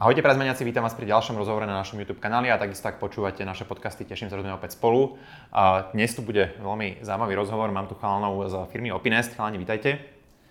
[0.00, 3.44] Ahojte prezmeniaci, vítam vás pri ďalšom rozhovore na našom YouTube kanáli a takisto ak počúvate
[3.44, 5.20] naše podcasty, teším sa, že sme opäť spolu.
[5.52, 9.36] A dnes tu bude veľmi zaujímavý rozhovor, mám tu chalanov z firmy Opinest.
[9.36, 10.00] Chalani, vítajte.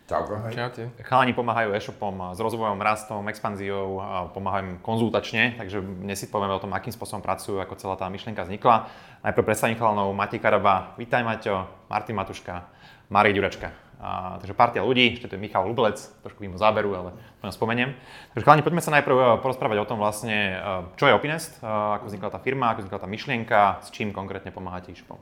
[0.05, 0.53] Čauko.
[0.53, 0.93] Čaute.
[1.01, 6.53] Chalani pomáhajú e-shopom s rozvojom, rastom, expanziou, a pomáhajú im konzultačne, takže dnes si povieme
[6.53, 8.85] o tom, akým spôsobom pracujú, ako celá tá myšlienka vznikla.
[9.25, 12.69] Najprv predstavím chalanov Matej Karaba, vítaj Maťo, Martin Matuška,
[13.09, 13.88] Marek Ďuračka.
[13.99, 17.09] A, takže partia ľudí, ešte tu je Michal Lubelec, trošku mimo záberu, ale
[17.43, 17.99] to spomeniem.
[18.31, 21.67] Takže chalani, poďme sa najprv eh, porozprávať o tom vlastne, eh, čo je Opinest, eh,
[21.67, 25.19] ako vznikla tá firma, ako vznikla tá myšlienka, s čím konkrétne pomáhate e-shopom.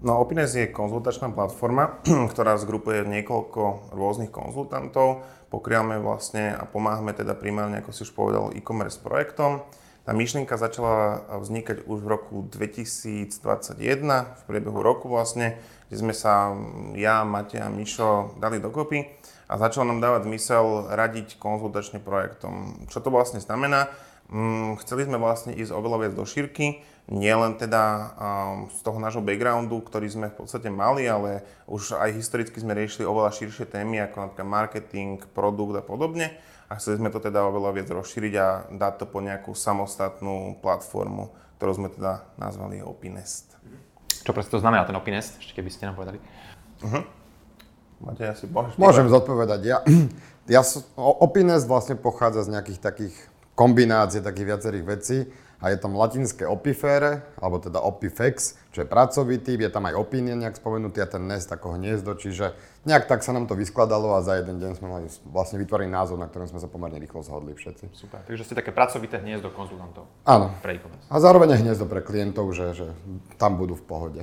[0.00, 2.00] No Opinest je konzultačná platforma,
[2.32, 5.20] ktorá zgrupuje niekoľko rôznych konzultantov.
[5.52, 9.68] Pokrývame vlastne a pomáhame teda primárne, ako si už povedal, e-commerce projektom.
[10.04, 13.32] Tá myšlienka začala vznikať už v roku 2021,
[14.36, 15.56] v priebehu roku vlastne
[15.94, 16.50] kde sme sa
[16.98, 19.06] ja, Matej a Mišo dali dokopy
[19.46, 22.82] a začalo nám dávať zmysel radiť konzultačne projektom.
[22.90, 23.86] Čo to vlastne znamená?
[24.26, 28.10] Mm, chceli sme vlastne ísť oveľa viac do šírky, nielen teda
[28.74, 33.06] z toho nášho backgroundu, ktorý sme v podstate mali, ale už aj historicky sme riešili
[33.06, 36.34] oveľa širšie témy, ako napríklad marketing, produkt a podobne.
[36.66, 41.30] A chceli sme to teda oveľa viac rozšíriť a dať to po nejakú samostatnú platformu,
[41.62, 43.54] ktorú sme teda nazvali Opinest.
[44.24, 46.18] Čo presne to znamená ten Opinest, ešte keby ste nám povedali?
[46.80, 47.04] Uh-huh.
[48.00, 49.78] Máte asi môžeš Môžem zodpovedať ja.
[50.56, 50.60] ja
[50.96, 53.14] Opinest vlastne pochádza z nejakých takých
[53.54, 55.18] kombinácií takých viacerých vecí
[55.64, 59.96] a je tam latinské opifere, alebo teda opifex, čo je pracový typ, je tam aj
[59.96, 62.52] opinion nejak spomenutý a ten nest ako hniezdo, čiže
[62.84, 66.20] nejak tak sa nám to vyskladalo a za jeden deň sme mali vlastne vytvoriť názov,
[66.20, 67.96] na ktorom sme sa pomerne rýchlo zhodli všetci.
[67.96, 70.04] Super, takže ste také pracovité hniezdo konzultantov.
[70.28, 70.52] Áno.
[70.60, 71.08] Pre e-commerce.
[71.08, 72.86] A zároveň hniezdo pre klientov, že, že
[73.40, 74.22] tam budú v pohode.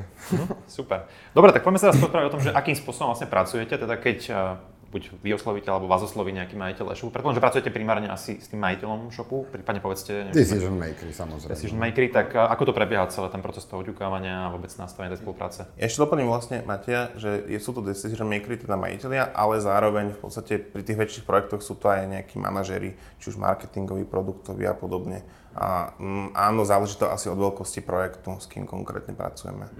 [0.69, 1.09] Super.
[1.33, 4.19] Dobre, tak poďme sa teraz o tom, že akým spôsobom vlastne pracujete, teda keď
[4.91, 7.15] buď vy oslovíte, alebo vás osloví nejaký majiteľ e-shopu.
[7.15, 10.35] Predpokladám, že pracujete primárne asi s tým majiteľom shopu, prípadne povedzte...
[10.35, 11.55] Decision makery, samozrejme.
[11.55, 15.23] Decision makery, tak ako to prebieha celé ten proces toho oťukávania a vôbec nastavenia tej
[15.23, 15.63] spolupráce?
[15.79, 20.59] Ešte doplním vlastne, Matia, že sú to decision makery, teda majiteľia, ale zároveň v podstate
[20.59, 25.23] pri tých väčších projektoch sú to aj nejakí manažery, či už marketingoví, produktoví a podobne.
[25.55, 29.71] A mm, áno, záleží to asi od veľkosti projektu, s kým konkrétne pracujeme.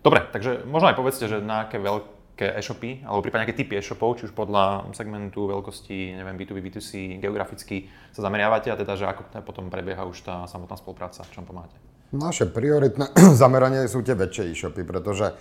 [0.00, 3.76] Dobre, takže možno aj povedzte, že na aké veľké nejaké e-shopy, alebo prípadne nejaké typy
[3.76, 9.04] e-shopov, či už podľa segmentu, veľkosti, neviem, B2B, B2C, geograficky sa zameriavate a teda, že
[9.04, 11.76] ako potom prebieha už tá samotná spolupráca, v čom pomáhate?
[12.16, 13.12] Naše prioritné
[13.44, 15.36] zameranie sú tie väčšie e-shopy, pretože,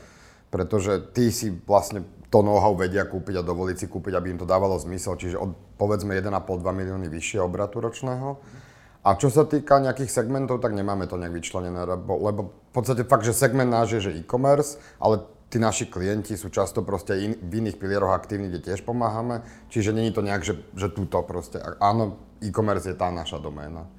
[0.51, 4.45] pretože tí si vlastne to know-how vedia kúpiť a dovoliť si kúpiť, aby im to
[4.45, 6.35] dávalo zmysel, čiže od povedzme 1,5-2
[6.67, 8.43] milióny vyššie obratu ročného.
[8.99, 13.07] A čo sa týka nejakých segmentov, tak nemáme to nejak vyčlenené, lebo, lebo v podstate
[13.07, 17.33] fakt, že segment náš je, že e-commerce, ale tí naši klienti sú často proste in,
[17.41, 19.41] v iných pilieroch aktívni, kde tiež pomáhame,
[19.73, 23.89] čiže není to nejak, že, že túto proste, áno, e-commerce je tá naša doména.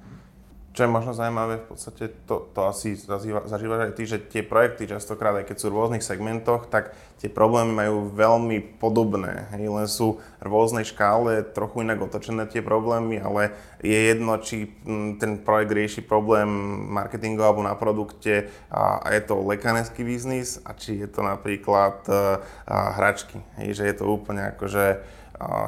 [0.71, 4.87] Čo je možno zaujímavé, v podstate to, to asi zažívaš aj ty, že tie projekty
[4.87, 9.51] častokrát, aj keď sú v rôznych segmentoch, tak tie problémy majú veľmi podobné.
[9.51, 13.51] Hej, len sú v rôznej škále, trochu inak otočené tie problémy, ale
[13.83, 16.47] je jedno, či mm, ten projekt rieši problém
[16.87, 21.99] marketingu alebo na produkte a, a je to lekárenský biznis a či je to napríklad
[22.07, 23.43] a, a hračky.
[23.59, 25.19] Hej, že je to úplne akože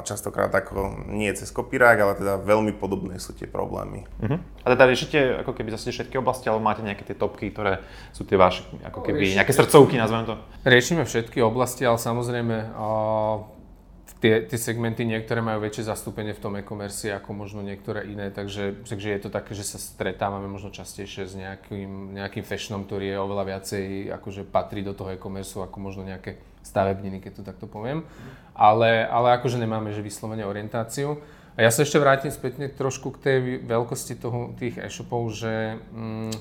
[0.04, 4.06] častokrát ako nie cez kopírák, ale teda veľmi podobné sú tie problémy.
[4.20, 4.38] Uh-huh.
[4.62, 7.82] A teda riešite ako keby zase všetky oblasti, alebo máte nejaké tie topky, ktoré
[8.14, 10.34] sú tie vaše, ako keby nejaké srdcovky, nazveme to?
[10.62, 12.76] Riešime všetky oblasti, ale samozrejme
[14.24, 18.80] tie, tie segmenty niektoré majú väčšie zastúpenie v tom e-commerce ako možno niektoré iné, takže,
[18.88, 23.16] takže je to také, že sa stretávame možno častejšie s nejakým, nejakým fashionom, ktorý je
[23.20, 23.84] oveľa viacej,
[24.16, 28.02] akože patrí do toho e-commerce ako možno nejaké stavebniny, keď to takto poviem.
[28.56, 31.20] Ale, ale akože nemáme že vyslovene orientáciu.
[31.54, 36.34] A ja sa ešte vrátim spätne trošku k tej veľkosti toho, tých e-shopov, že mm,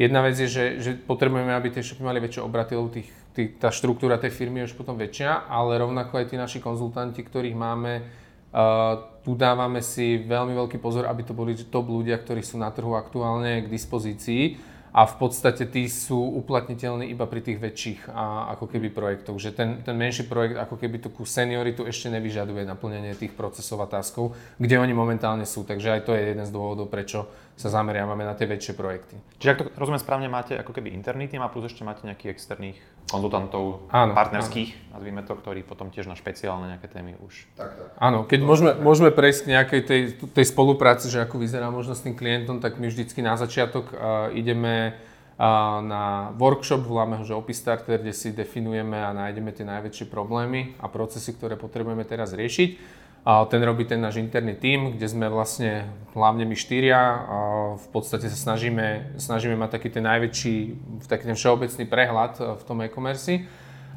[0.00, 3.60] jedna vec je, že, že potrebujeme, aby tie e-shopy mali väčšie obraty, lebo tých, tých,
[3.60, 7.52] tá štruktúra tej firmy je už potom väčšia, ale rovnako aj tí naši konzultanti, ktorých
[7.52, 12.56] máme, uh, tu dávame si veľmi veľký pozor, aby to boli top ľudia, ktorí sú
[12.56, 14.56] na trhu aktuálne k dispozícii
[14.92, 19.36] a v podstate tí sú uplatniteľní iba pri tých väčších a, ako keby projektoch.
[19.36, 23.88] Že ten, ten menší projekt ako keby tú senioritu ešte nevyžaduje naplnenie tých procesov a
[23.90, 25.62] taskov, kde oni momentálne sú.
[25.64, 29.18] Takže aj to je jeden z dôvodov, prečo sa zameriavame na tie väčšie projekty.
[29.42, 32.38] Čiže ak to rozumiem správne, máte ako keby interný tým a plus ešte máte nejakých
[32.38, 35.00] externých konzultantov áno, partnerských, áno.
[35.00, 37.48] nazvime to, ktorí potom tiež na špeciálne nejaké témy už.
[37.56, 37.88] Tak, tak.
[37.96, 40.00] Áno, keď môžeme, môžeme prejsť k nejakej tej,
[40.36, 44.28] tej spolupráci, že ako vyzerá možno s tým klientom, tak my vždycky na začiatok uh,
[44.36, 44.92] ideme
[45.40, 50.06] uh, na workshop, voláme ho, že Opis Starter, kde si definujeme a nájdeme tie najväčšie
[50.12, 55.06] problémy a procesy, ktoré potrebujeme teraz riešiť A ten robí ten náš interný tím, kde
[55.08, 56.98] sme vlastne hlavne my štyria
[57.28, 57.38] a
[57.76, 60.56] v podstate sa snažíme, snažíme mať taký ten najväčší,
[61.04, 63.44] taký ten všeobecný prehľad v tom e-commerce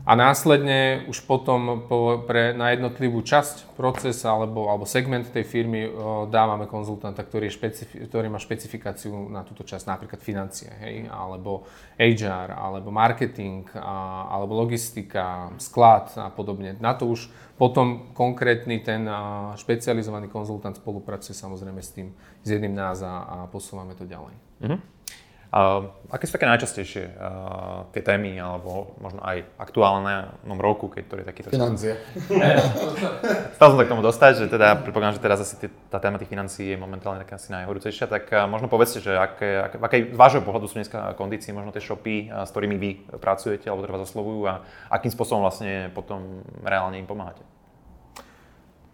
[0.02, 5.86] a následne už potom po, pre, na jednotlivú časť procesa alebo, alebo segment tej firmy
[5.86, 11.06] o, dávame konzultanta, ktorý, je špecifi- ktorý má špecifikáciu na túto časť, napríklad financie, hej,
[11.06, 11.70] alebo
[12.02, 16.74] HR, alebo marketing, a, alebo logistika, sklad a podobne.
[16.82, 17.30] Na to už
[17.62, 22.10] potom konkrétny ten a, špecializovaný konzultant spolupracuje samozrejme s tým,
[22.42, 24.34] s jedným nás a, a posúvame to ďalej.
[24.66, 25.01] Mm-hmm.
[25.52, 31.04] Uh, aké sú také najčastejšie uh, tie témy, alebo možno aj aktuálne v roku, keď
[31.12, 31.48] to je takýto...
[31.52, 32.00] Financie.
[33.60, 35.60] Stal som sa k tomu dostať, že teda predpokladám, že teraz asi
[35.92, 39.60] tá téma tých financií je momentálne taká asi najhorúcejšia, tak uh, možno povedzte, že aké,
[39.60, 42.90] aké, akej z vášho pohľadu sú dneska kondície, možno tie shopy, uh, s ktorými vy
[43.20, 47.44] pracujete, alebo ktoré vás oslovujú a akým spôsobom vlastne potom reálne im pomáhate?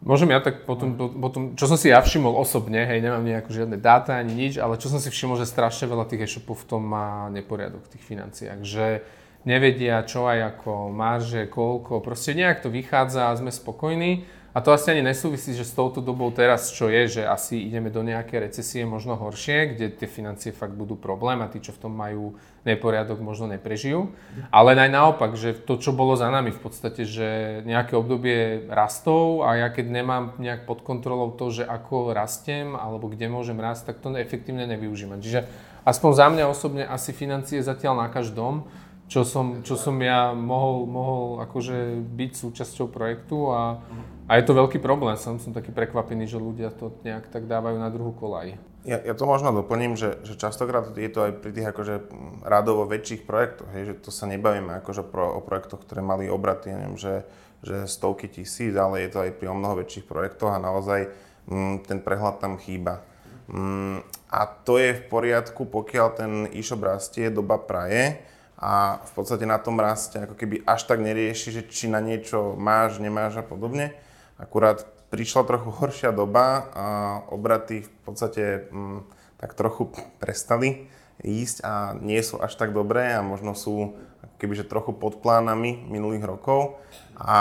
[0.06, 3.82] Môžem ja tak potom, potom, čo som si ja všimol osobne, hej, nemám nejakú žiadne
[3.82, 6.86] dáta ani nič, ale čo som si všimol, že strašne veľa tých e-shopov v tom
[6.86, 9.02] má neporiadok v tých financiách, že
[9.42, 14.30] nevedia čo aj ako marže, koľko, proste nejak to vychádza a sme spokojní.
[14.58, 17.94] A to asi ani nesúvisí, že s touto dobou teraz, čo je, že asi ideme
[17.94, 21.86] do nejakej recesie možno horšie, kde tie financie fakt budú problém a tí, čo v
[21.86, 22.34] tom majú
[22.66, 24.10] neporiadok, možno neprežijú.
[24.50, 29.46] Ale aj naopak, že to, čo bolo za nami v podstate, že nejaké obdobie rastov
[29.46, 33.94] a ja keď nemám nejak pod kontrolou to, že ako rastiem alebo kde môžem rásť,
[33.94, 35.22] tak to efektívne nevyužívam.
[35.22, 35.46] Čiže
[35.86, 38.66] aspoň za mňa osobne asi financie zatiaľ na každom,
[39.08, 43.80] čo som, čo som ja mohol, mohol akože byť súčasťou projektu a
[44.28, 47.80] a je to veľký problém, som, som taký prekvapený, že ľudia to nejak tak dávajú
[47.80, 48.60] na druhú kolaj.
[48.84, 51.96] Ja, ja to možno doplním, že, že častokrát je to aj pri tých akože
[52.44, 56.76] radovo väčších projektoch, hej, že to sa nebavíme akože pro, o projektoch, ktoré mali obraty,
[56.76, 57.24] neviem, že,
[57.64, 61.08] že stovky tisíc, ale je to aj pri o mnoho väčších projektoch a naozaj
[61.48, 63.00] m, mm, ten prehľad tam chýba.
[63.48, 68.20] M, mm, a to je v poriadku, pokiaľ ten e-shop rastie, doba praje,
[68.58, 72.58] a v podstate na tom raste ako keby až tak nerieši, že či na niečo
[72.58, 73.94] máš, nemáš a podobne.
[74.42, 74.82] Akurát
[75.14, 76.86] prišla trochu horšia doba a
[77.30, 79.00] obraty v podstate m, mm,
[79.38, 80.90] tak trochu prestali
[81.22, 83.94] ísť a nie sú až tak dobré a možno sú
[84.38, 86.78] kebyže trochu pod plánami minulých rokov
[87.18, 87.38] a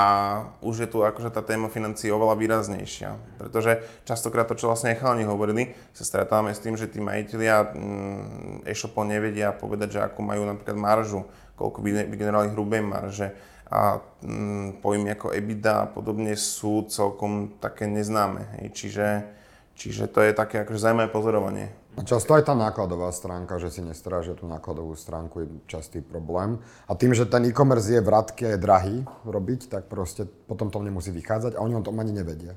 [0.65, 3.13] už je tu akože tá téma financií oveľa výraznejšia.
[3.37, 8.65] Pretože častokrát to, čo vlastne chalani hovorili, sa stretávame s tým, že tí majiteľia mm,
[8.65, 11.29] e-shopov nevedia povedať, že ako majú napríklad maržu,
[11.61, 13.29] koľko vygenerovali hrubej marže,
[13.67, 18.71] a mm, pojmy ako EBITDA a podobne sú celkom také neznáme.
[18.71, 19.27] Čiže,
[19.75, 21.75] čiže to je také akože zaujímavé pozorovanie.
[21.97, 26.61] A často aj tá nákladová stránka, že si nestrážia tú nákladovú stránku, je častý problém.
[26.85, 30.85] A tým, že ten e-commerce je vratky a je drahý robiť, tak proste potom to
[30.85, 32.53] nemusí vychádzať a oni o tom ani nevedia.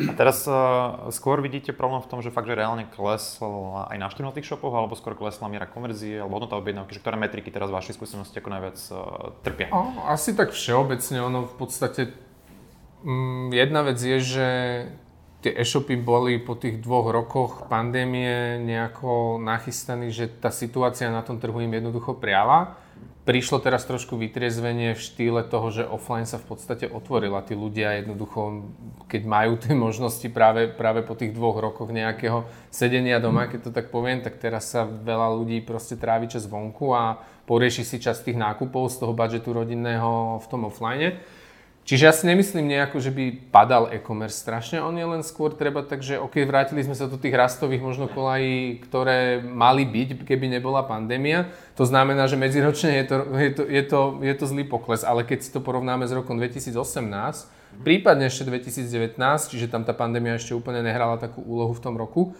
[0.00, 4.08] A teraz uh, skôr vidíte problém v tom, že fakt, že reálne klesla aj na
[4.32, 7.76] tých shopoch, alebo skôr klesla miera konverzie, alebo hodnota objednávky, že ktoré metriky teraz v
[7.76, 8.96] vašej skúsenosti ako najviac uh,
[9.44, 9.68] trpia?
[9.72, 12.16] O, asi tak všeobecne, ono v podstate
[13.04, 14.48] mm, jedna vec je, že
[15.44, 21.40] tie e-shopy boli po tých dvoch rokoch pandémie nejako nachystaní, že tá situácia na tom
[21.40, 22.76] trhu im jednoducho priala
[23.26, 27.42] prišlo teraz trošku vytriezvenie v štýle toho, že offline sa v podstate otvorila.
[27.42, 28.70] Tí ľudia jednoducho,
[29.10, 33.70] keď majú tie možnosti práve, práve po tých dvoch rokoch nejakého sedenia doma, keď to
[33.74, 37.18] tak poviem, tak teraz sa veľa ľudí proste trávi čas vonku a
[37.50, 41.18] porieši si čas tých nákupov z toho budžetu rodinného v tom offline.
[41.86, 45.86] Čiže ja si nemyslím nejako, že by padal e-commerce strašne, on je len skôr treba
[45.86, 50.50] tak, že ok, vrátili sme sa do tých rastových možno kolají, ktoré mali byť, keby
[50.50, 51.46] nebola pandémia.
[51.78, 55.22] To znamená, že medziročne je to, je to, je to, je to zlý pokles, ale
[55.22, 56.74] keď si to porovnáme s rokom 2018,
[57.86, 59.14] prípadne ešte 2019,
[59.46, 62.34] čiže tam tá pandémia ešte úplne nehrala takú úlohu v tom roku,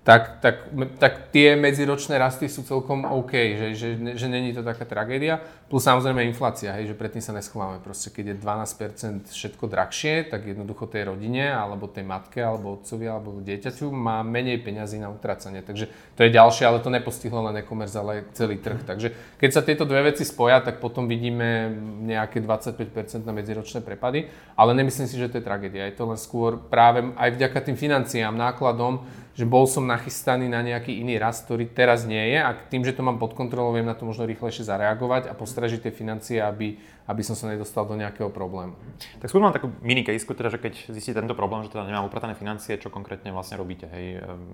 [0.00, 4.88] tak, tak, tak tie medziročné rasty sú celkom OK, že, že, že není to taká
[4.88, 5.44] tragédia.
[5.68, 7.84] Plus samozrejme inflácia, hej, že predtým sa neschováme.
[7.84, 13.12] Proste keď je 12% všetko drahšie, tak jednoducho tej rodine, alebo tej matke, alebo otcovi,
[13.12, 15.60] alebo dieťaťu má menej peňazí na utracanie.
[15.60, 18.80] Takže to je ďalšie, ale to nepostihlo len e-commerce, ale celý trh.
[18.80, 21.76] Takže keď sa tieto dve veci spoja, tak potom vidíme
[22.08, 24.32] nejaké 25% na medziročné prepady.
[24.56, 25.84] Ale nemyslím si, že to je tragédia.
[25.92, 30.60] Je to len skôr práve aj vďaka tým financiám, nákladom, že bol som nachystaný na
[30.60, 33.86] nejaký iný rast, ktorý teraz nie je a tým, že to mám pod kontrolou, viem
[33.86, 37.94] na to možno rýchlejšie zareagovať a postražiť tie financie, aby, aby som sa nedostal do
[37.94, 38.74] nejakého problému.
[39.22, 42.10] Tak skôr mám takú mini case, teda, že keď zistíte tento problém, že teda nemám
[42.10, 44.50] upratané financie, čo konkrétne vlastne robíte, hej, um,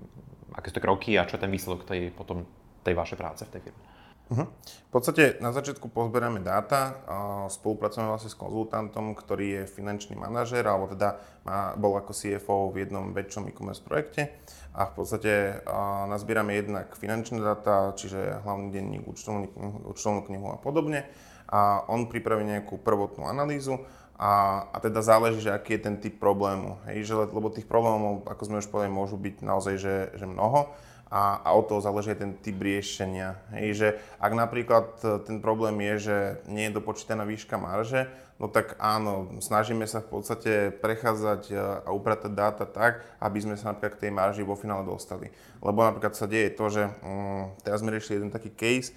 [0.53, 2.45] aké sú to kroky a čo je ten výsledok tej, potom
[2.85, 3.96] tej vašej práce v tej firme?
[4.27, 4.43] Uh-huh.
[4.87, 6.99] V podstate na začiatku pozberáme dáta,
[7.47, 11.15] spolupracujeme vlastne s konzultantom, ktorý je finančný manažer, alebo teda
[11.47, 14.35] má, bol ako CFO v jednom väčšom e-commerce projekte
[14.75, 15.63] a v podstate
[16.11, 21.07] nazbierame jednak finančné dáta, čiže hlavný denník, účtovnú, knihu a podobne
[21.47, 23.79] a on pripraví nejakú prvotnú analýzu
[24.19, 26.83] a, a teda záleží, že aký je ten typ problému.
[26.89, 30.73] Hej, že, lebo tých problémov, ako sme už povedali, môžu byť naozaj že, že mnoho
[31.07, 33.39] a, a od toho záleží aj ten typ riešenia.
[33.55, 33.87] Hej, že
[34.19, 36.17] ak napríklad e, ten problém je, že
[36.51, 40.51] nie je dopočítaná výška marže, no tak áno, snažíme sa v podstate
[40.83, 41.55] prechádzať e,
[41.87, 45.31] a upratať dáta tak, aby sme sa napríklad k tej marži vo finále dostali.
[45.63, 48.93] Lebo napríklad sa deje to, že um, teraz sme riešili jeden taký case,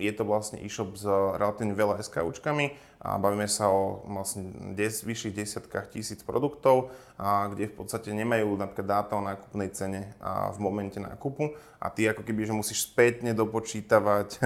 [0.00, 1.04] je to vlastne e-shop s
[1.36, 8.12] relatívne veľa SKUčkami bavíme sa o vlastne des, vyšších desiatkách tisíc produktov, kde v podstate
[8.12, 10.12] nemajú napríklad dáta o nákupnej cene
[10.52, 11.56] v momente nákupu.
[11.80, 14.44] A ty ako keby, že musíš spätne dopočítavať e,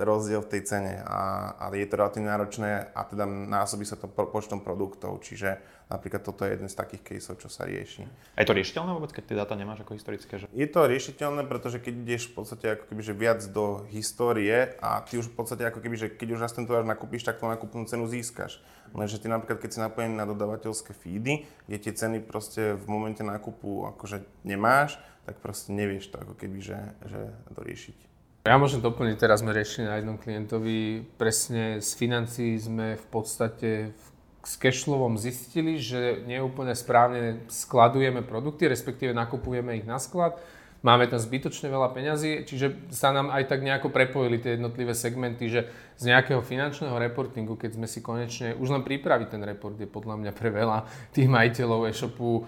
[0.00, 1.04] rozdiel v tej cene.
[1.04, 6.24] A, a je to relatívne náročné a teda násobí sa to počtom produktov, čiže Napríklad
[6.24, 8.08] toto je jeden z takých caseov, čo sa rieši.
[8.34, 10.40] A je to riešiteľné vôbec, keď tie dáta nemáš ako historické?
[10.40, 10.48] Že...
[10.56, 15.04] Je to riešiteľné, pretože keď ideš v podstate ako keby, že viac do histórie a
[15.04, 17.44] ty už v podstate ako keby, že keď už raz ten tovar nakúpiš, tak tú
[17.44, 18.64] nákupnú cenu získaš.
[18.96, 23.20] Lenže ty napríklad, keď si napojený na dodavateľské feedy, kde tie ceny proste v momente
[23.20, 24.96] nákupu akože nemáš,
[25.28, 27.20] tak proste nevieš to ako keby, že, že
[27.52, 28.14] doriešiť.
[28.44, 33.96] Ja môžem doplniť, teraz sme riešili na jednom klientovi, presne z financií sme v podstate
[33.96, 34.08] v
[34.44, 40.36] s cashflowom zistili, že neúplne správne skladujeme produkty, respektíve nakupujeme ich na sklad.
[40.84, 45.48] Máme tam zbytočne veľa peňazí, čiže sa nám aj tak nejako prepojili tie jednotlivé segmenty,
[45.48, 49.88] že z nejakého finančného reportingu, keď sme si konečne, už len pripraviť ten report je
[49.88, 50.84] podľa mňa pre veľa
[51.16, 52.44] tých majiteľov e-shopu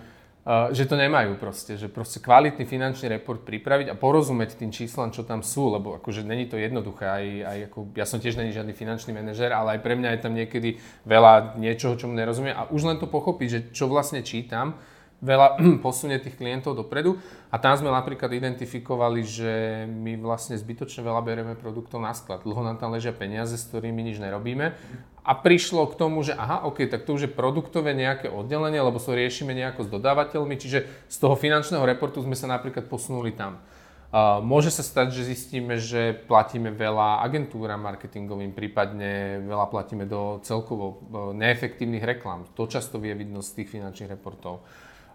[0.46, 5.26] že to nemajú proste, že proste kvalitný finančný report pripraviť a porozumieť tým číslam, čo
[5.26, 8.70] tam sú, lebo akože není to jednoduché, aj, aj ako, ja som tiež není žiadny
[8.70, 12.54] finančný manažer, ale aj pre mňa je tam niekedy veľa niečoho, čomu nerozumiem.
[12.54, 14.78] A už len to pochopiť, že čo vlastne čítam,
[15.18, 17.18] veľa posunie tých klientov dopredu.
[17.50, 19.52] A tam sme napríklad identifikovali, že
[19.90, 22.46] my vlastne zbytočne veľa berieme produktov na sklad.
[22.46, 24.78] Dlho nám tam ležia peniaze, s ktorými nič nerobíme
[25.26, 29.02] a prišlo k tomu, že aha, ok, tak to už je produktové nejaké oddelenie, lebo
[29.02, 33.58] so riešime nejako s dodávateľmi, čiže z toho finančného reportu sme sa napríklad posunuli tam.
[34.06, 40.38] Uh, môže sa stať, že zistíme, že platíme veľa agentúram marketingovým, prípadne veľa platíme do
[40.46, 40.94] celkovo uh,
[41.34, 42.46] neefektívnych reklám.
[42.54, 44.62] To často vie vidno z tých finančných reportov.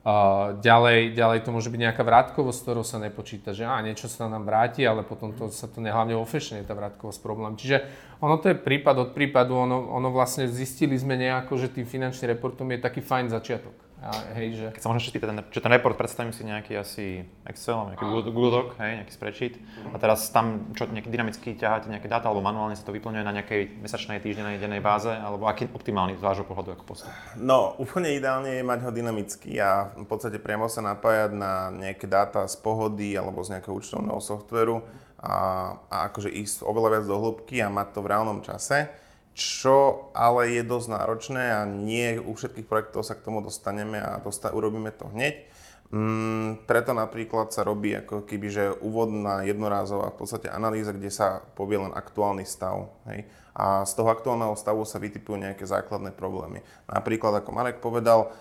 [0.01, 4.27] Uh, ďalej, ďalej to môže byť nejaká vrátkovosť, ktorou sa nepočíta, že á, niečo sa
[4.27, 7.55] nám vráti, ale potom to, sa to hlavne vo fashion je tá vrátkovosť problém.
[7.55, 7.87] Čiže
[8.21, 12.37] ono to je prípad od prípadu, ono, ono vlastne zistili sme nejako, že tým finančným
[12.37, 13.73] reportom je taký fajn začiatok.
[14.01, 14.67] A, hej, že...
[14.73, 18.33] Keď sa môžem spýtať, ten, čo ten report, predstavím si nejaký asi Excel, nejaký Google,
[18.33, 19.55] Google Doc, hej, nejaký spreadsheet.
[19.93, 23.29] A teraz tam čo nejaký dynamicky ťaháte nejaké dáta, alebo manuálne sa to vyplňuje na
[23.29, 27.13] nejakej mesačnej, týždennej, dennej báze, alebo aký optimálny z vášho pohľadu ako postup?
[27.37, 32.09] No, úplne ideálne je mať ho dynamicky a v podstate priamo sa napájať na nejaké
[32.09, 34.81] dáta z pohody alebo z nejakého účtovného softveru
[35.21, 35.35] a,
[35.87, 38.89] a akože ísť oveľa viac do hĺbky a mať to v reálnom čase
[39.31, 44.19] čo ale je dosť náročné a nie u všetkých projektov sa k tomu dostaneme a
[44.19, 45.47] dosta- urobíme to hneď.
[45.91, 51.43] Mm, preto napríklad sa robí ako keby, že úvodná jednorázová v podstate analýza, kde sa
[51.55, 52.87] povie len aktuálny stav.
[53.11, 53.27] Hej?
[53.51, 56.63] A z toho aktuálneho stavu sa vytipujú nejaké základné problémy.
[56.87, 58.31] Napríklad, ako Marek povedal,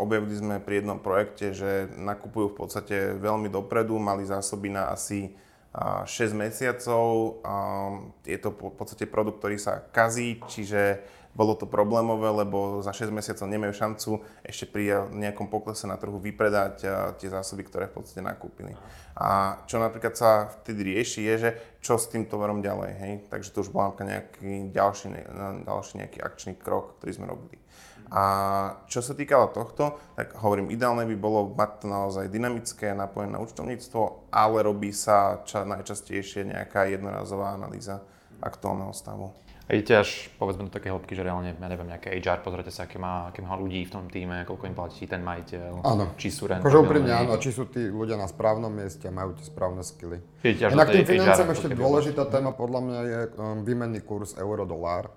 [0.00, 5.36] objavili sme pri jednom projekte, že nakupujú v podstate veľmi dopredu, mali zásoby na asi
[5.76, 7.36] 6 mesiacov.
[8.24, 11.04] Je to v podstate produkt, ktorý sa kazí, čiže
[11.36, 16.16] bolo to problémové, lebo za 6 mesiacov nemajú šancu ešte pri nejakom poklese na trhu
[16.16, 16.74] vypredať
[17.20, 18.72] tie zásoby, ktoré v podstate nakúpili.
[19.20, 21.50] A čo napríklad sa vtedy rieši, je, že
[21.84, 23.12] čo s tým tovarom ďalej, hej?
[23.28, 25.12] Takže to už bol nejaký ďalší,
[25.68, 27.60] ďalší nejaký akčný krok, ktorý sme robili.
[28.10, 28.24] A
[28.86, 33.42] čo sa týkalo tohto, tak hovorím, ideálne by bolo mať to naozaj dynamické, napojené na
[33.42, 38.06] účtovníctvo, ale robí sa ča, najčastejšie nejaká jednorazová analýza
[38.38, 39.34] aktuálneho stavu.
[39.66, 42.86] A idete až, povedzme, do také hĺbky, že reálne, ja neviem, nejaké HR, pozrite sa,
[42.86, 46.14] aké má, aké má ľudí v tom týme, koľko im platí ten majiteľ, áno.
[46.14, 46.62] či sú rent.
[46.62, 50.22] Akože úprimne áno, či sú tí ľudia na správnom mieste a majú tie správne skily.
[50.46, 55.10] Inak tým financiám ešte dôležitá téma podľa mňa je um, výmenný kurz euro-dolár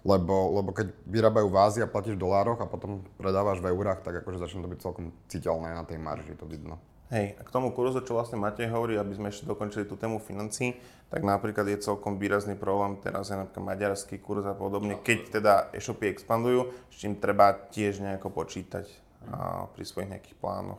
[0.00, 4.00] lebo, lebo keď vyrábajú v Ázii a platíš v dolároch a potom predávaš v eurách,
[4.00, 6.80] tak akože začne to byť celkom citeľné na tej marži, to vidno.
[7.10, 10.22] Hej, a k tomu kurzu, čo vlastne Matej hovorí, aby sme ešte dokončili tú tému
[10.22, 10.78] financí,
[11.10, 15.52] tak napríklad je celkom výrazný problém, teraz je napríklad maďarský kurz a podobne, keď teda
[15.74, 18.86] e-shopy expandujú, s čím treba tiež nejako počítať
[19.26, 20.78] a, pri svojich nejakých plánoch.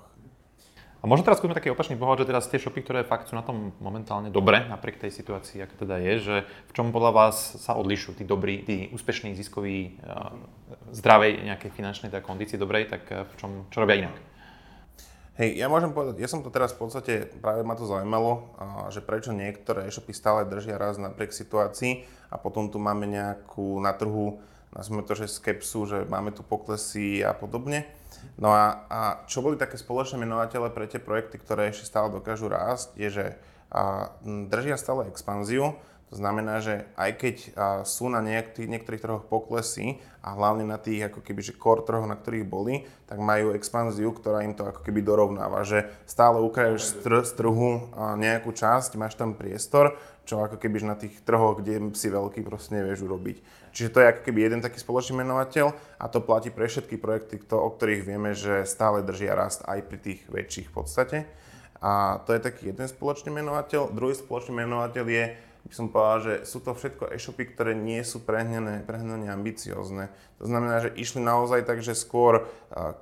[1.02, 3.42] A možno teraz skúsme taký opačný pohľad, že teraz tie shopy, ktoré fakt sú na
[3.42, 7.74] tom momentálne dobre, napriek tej situácii, aká teda je, že v čom podľa vás sa
[7.74, 9.98] odlišujú tí dobrí, tí úspešní, ziskoví,
[10.94, 14.16] zdravej nejakej finančnej teda kondícii dobrej, tak v čom, čo robia inak?
[15.42, 18.54] Hej, ja môžem povedať, ja som to teraz v podstate, práve ma to zaujímalo,
[18.94, 23.90] že prečo niektoré e-shopy stále držia raz napriek situácii a potom tu máme nejakú na
[23.98, 24.38] trhu,
[24.70, 27.90] nazvime to, že skepsu, že máme tu poklesy a podobne.
[28.42, 29.00] No a, a
[29.30, 33.26] čo boli také spoločné menovatele pre tie projekty, ktoré ešte stále dokážu rásť, je, že
[33.72, 34.12] a,
[34.50, 35.78] držia stále expanziu,
[36.12, 37.36] to znamená, že aj keď
[37.88, 42.04] sú na niektorých, niektorých trhoch poklesy a hlavne na tých ako keby, že core trhoch,
[42.04, 46.84] na ktorých boli, tak majú expanziu, ktorá im to ako keby dorovnáva, že stále ukrajuješ
[46.84, 49.96] z, tr- trhu nejakú časť, máš tam priestor,
[50.32, 53.44] čo ako keby na tých trhoch, kde si veľký, proste nevieš urobiť.
[53.76, 57.44] Čiže to je ako keby jeden taký spoločný menovateľ a to platí pre všetky projekty,
[57.52, 61.18] o ktorých vieme, že stále držia rast aj pri tých väčších v podstate.
[61.84, 63.92] A to je taký jeden spoločný menovateľ.
[63.92, 65.24] Druhý spoločný menovateľ je,
[65.62, 70.10] by som povedal, že sú to všetko e-shopy, ktoré nie sú prehnané, prehnané ambiciozne.
[70.42, 72.50] To znamená, že išli naozaj tak, že skôr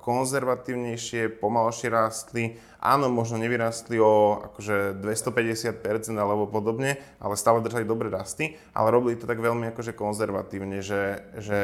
[0.04, 2.60] konzervatívnejšie, pomalšie rástli.
[2.76, 5.80] Áno, možno nevyrastli o akože 250%
[6.20, 11.32] alebo podobne, ale stále držali dobré rasty, ale robili to tak veľmi akože konzervatívne, že,
[11.40, 11.58] že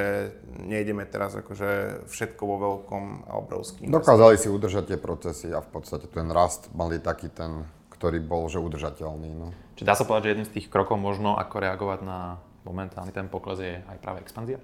[0.64, 3.92] nejdeme teraz akože všetko vo veľkom a obrovským.
[3.92, 8.48] Dokázali si udržať tie procesy a v podstate ten rast mali taký ten, ktorý bol
[8.48, 9.30] že udržateľný.
[9.36, 9.65] No.
[9.76, 13.28] Či dá sa povedať, že jedným z tých krokov možno, ako reagovať na momentálny ten
[13.28, 14.56] pokles je aj práve expanzia?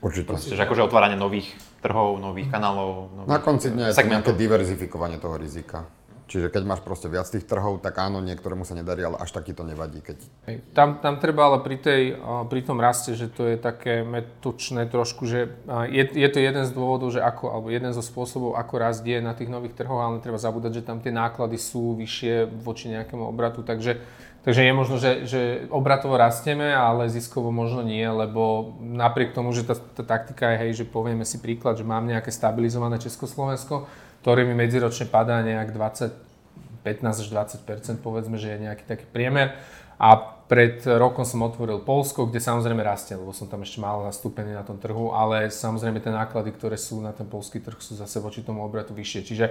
[0.00, 0.36] Určite.
[0.36, 1.52] Čiže akože otváranie nových
[1.84, 5.84] trhov, nových kanálov, nových Na konci dňa je to nejaké diverzifikovanie toho rizika.
[6.30, 9.50] Čiže keď máš proste viac tých trhov, tak áno, niektorému sa nedarí, ale až taký
[9.50, 9.98] to nevadí.
[9.98, 10.16] Keď...
[10.70, 12.02] Tam, tam treba ale pri, tej,
[12.46, 15.50] pri tom raste, že to je také metučné trošku, že
[15.90, 19.18] je, je to jeden z dôvodov, že ako, alebo jeden zo spôsobov, ako rast je
[19.18, 23.26] na tých nových trhoch, ale treba zabúdať, že tam tie náklady sú vyššie voči nejakému
[23.26, 23.98] obratu, takže
[24.40, 29.68] Takže je možno, že, že obratovo rastieme, ale ziskovo možno nie, lebo napriek tomu, že
[29.68, 33.84] tá, tá taktika je, hej, že povieme si príklad, že mám nejaké stabilizované Československo,
[34.24, 36.16] ktoré mi medziročne padá nejak 20,
[36.88, 39.60] 15 až 20% povedzme, že je nejaký taký priemer.
[40.00, 44.50] A pred rokom som otvoril Polsko, kde samozrejme rastie, lebo som tam ešte málo nastúpený
[44.50, 48.18] na tom trhu, ale samozrejme tie náklady, ktoré sú na ten polský trh, sú zase
[48.18, 49.20] voči tomu obratu vyššie.
[49.22, 49.46] Čiže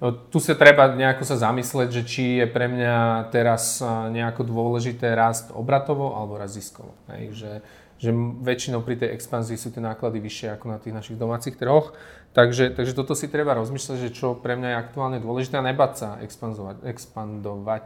[0.00, 5.12] No, tu sa treba nejako sa zamyslieť, že či je pre mňa teraz nejako dôležité
[5.12, 6.96] rast obratovo alebo rast ziskovo.
[7.12, 7.52] Hej, že,
[8.00, 8.08] že
[8.40, 11.92] väčšinou pri tej expanzii sú tie náklady vyššie ako na tých našich domácich trhoch.
[12.32, 15.92] Takže, takže toto si treba rozmýšľať, že čo pre mňa je aktuálne dôležité a nebať
[15.92, 17.84] sa expandovať, expandovať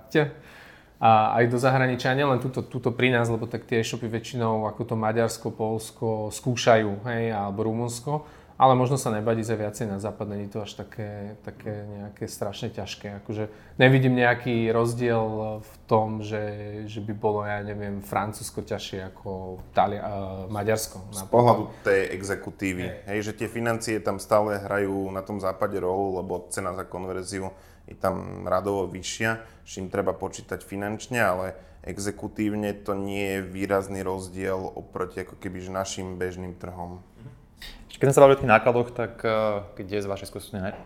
[1.04, 4.88] a aj do zahraničia, nielen tuto, tuto pri nás, lebo tak tie e-shopy väčšinou ako
[4.88, 10.30] to Maďarsko, Polsko skúšajú, hej, alebo Rumunsko ale možno sa nebadí za viacej na západ,
[10.30, 13.18] není to až také, také nejaké strašne ťažké.
[13.22, 13.50] Akože
[13.82, 20.06] nevidím nejaký rozdiel v tom, že, že by bolo, ja neviem, Francúzsko ťažšie ako Talia,
[20.06, 20.06] uh,
[20.46, 21.02] Maďarsko.
[21.10, 22.98] Z pohľadu tej exekutívy, hej.
[23.10, 27.50] hej, že tie financie tam stále hrajú na tom západe rolu, lebo cena za konverziu
[27.84, 29.30] je tam radovo vyššia,
[29.64, 31.46] s čím treba počítať finančne, ale
[31.84, 37.04] exekutívne to nie je výrazný rozdiel oproti ako keby našim bežným trhom.
[37.94, 40.28] Keď sme sa bavili o tých nákladoch, tak uh, kde z vašej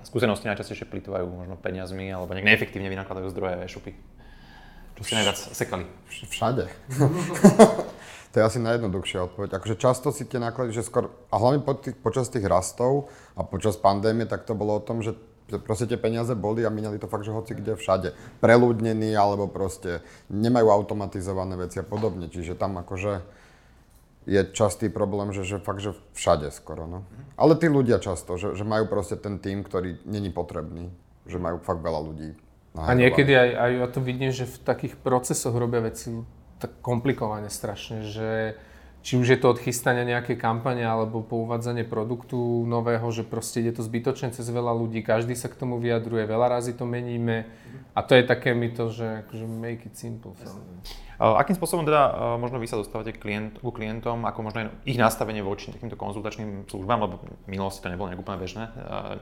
[0.04, 3.96] skúsenosti najčastejšie plýtvajú možno peniazmi alebo nejak neefektívne vynakladajú zdroje e-shopy?
[5.00, 5.84] Čo ste najviac sekali?
[6.10, 6.68] Všade.
[8.30, 9.56] to je asi najjednoduchšia odpoveď.
[9.56, 13.08] Akože často si tie náklady, že skôr, a hlavne po tých, počas tých rastov
[13.38, 15.16] a počas pandémie, tak to bolo o tom, že
[15.56, 18.12] proste tie peniaze boli a minali to fakt, že hoci kde všade.
[18.44, 22.28] Preľudnení alebo proste nemajú automatizované veci a podobne.
[22.28, 23.24] Čiže tam akože
[24.28, 27.08] je častý problém, že, že fakt, že všade skoro, no.
[27.40, 30.92] Ale tí ľudia často, že, že majú proste ten tým, ktorý není potrebný,
[31.24, 32.36] že majú fakt veľa ľudí.
[32.76, 36.12] A niekedy aj, aj ja to vidím, že v takých procesoch robia veci
[36.60, 38.60] tak komplikovane strašne, že
[38.98, 43.62] či už je to od chystania nejakej kampane alebo po uvádzanie produktu nového, že proste
[43.64, 47.46] je to zbytočne cez veľa ľudí, každý sa k tomu vyjadruje, veľa razy to meníme
[47.94, 50.34] a to je také mi to, že akože make it simple.
[51.18, 55.74] Akým spôsobom teda možno vy sa dostávate klient, ku klientom, ako možno ich nastavenie voči
[55.74, 58.70] takýmto konzultačným službám, lebo v minulosti to nebolo nejak úplne bežné,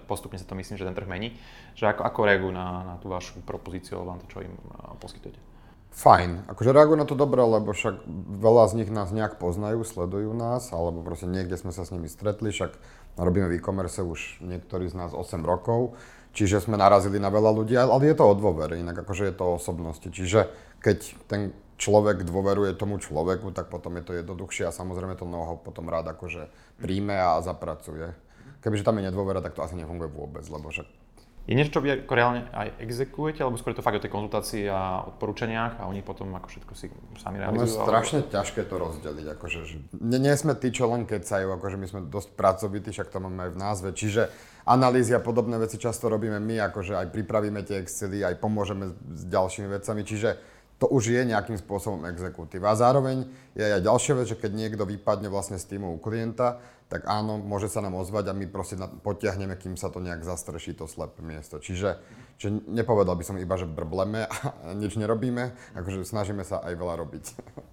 [0.05, 1.41] postupne sa to myslím, že ten trh mení,
[1.73, 4.53] že ako, ako reagujú na, na tú vašu propozíciu alebo na to, čo im
[5.01, 5.56] poskytujete?
[5.97, 6.45] Fajn.
[6.53, 8.05] Akože reagujú na to dobre, lebo však
[8.37, 12.05] veľa z nich nás nejak poznajú, sledujú nás, alebo proste niekde sme sa s nimi
[12.05, 12.77] stretli, však
[13.17, 15.97] robíme v e-commerce už niektorí z nás 8 rokov,
[16.37, 19.45] čiže sme narazili na veľa ľudí, ale je to o dôvere, inak akože je to
[19.49, 20.05] o osobnosti.
[20.05, 20.53] Čiže
[20.85, 20.99] keď
[21.33, 25.89] ten človek dôveruje tomu človeku, tak potom je to jednoduchšie a samozrejme to mnoho potom
[25.89, 28.13] rád akože príjme a zapracuje.
[28.61, 31.06] Kebyže tam je nedôvera, tak to asi nefunguje vôbec, lebo však
[31.47, 34.11] Je niečo, čo vy ako reálne aj exekujete, alebo skôr je to fakt o tej
[34.11, 36.91] konzultácii a odporúčaniach a oni potom ako všetko si
[37.23, 37.63] sami realizujú?
[37.63, 38.35] No, je strašne alebo...
[38.35, 39.27] ťažké to rozdeliť.
[39.39, 43.15] Akože, že nie, nie sme tí, čo len kecajú, akože my sme dosť pracovití, však
[43.15, 43.89] to máme aj v názve.
[43.95, 44.27] Čiže
[44.67, 49.23] analýzy a podobné veci často robíme my, akože aj pripravíme tie Excely, aj pomôžeme s
[49.31, 50.03] ďalšími vecami.
[50.03, 52.69] Čiže to už je nejakým spôsobom exekutív.
[52.69, 53.25] A zároveň
[53.57, 57.43] je aj ďalšia vec, že keď niekto vypadne vlastne z týmu u klienta, tak áno,
[57.43, 61.19] môže sa nám ozvať a my proste potiahneme, kým sa to nejak zastrší, to slepé
[61.19, 61.59] miesto.
[61.59, 61.99] Čiže,
[62.39, 64.35] čiže nepovedal by som iba, že brbleme a
[64.83, 67.25] nič nerobíme, akože snažíme sa aj veľa robiť.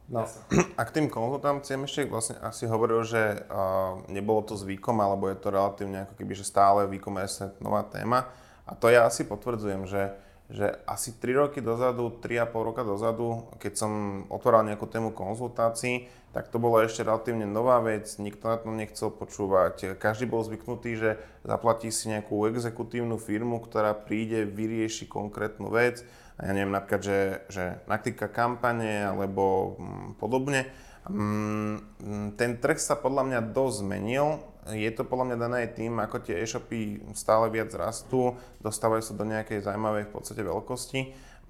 [0.09, 0.25] No,
[0.79, 5.37] a k tým konzultanciám ešte vlastne asi hovoril, že uh, nebolo to zvykom, alebo je
[5.37, 8.33] to relatívne ako keby, že stále v e-commerce nová téma.
[8.65, 10.15] A to ja asi potvrdzujem, že
[10.53, 13.91] že asi 3 roky dozadu, 3,5 roka dozadu, keď som
[14.29, 19.09] otváral nejakú tému konzultácií, tak to bola ešte relatívne nová vec, nikto na to nechcel
[19.09, 19.97] počúvať.
[19.97, 21.09] Každý bol zvyknutý, že
[21.41, 26.05] zaplatí si nejakú exekutívnu firmu, ktorá príde, vyrieši konkrétnu vec.
[26.37, 30.69] Ja neviem, napríklad, že, že naklika kampane alebo hm, podobne.
[31.11, 34.39] Mm, ten trh sa podľa mňa dosť zmenil
[34.71, 39.27] je to podľa mňa dané tým, ako tie e-shopy stále viac rastú, dostávajú sa do
[39.27, 40.99] nejakej zaujímavej v podstate veľkosti.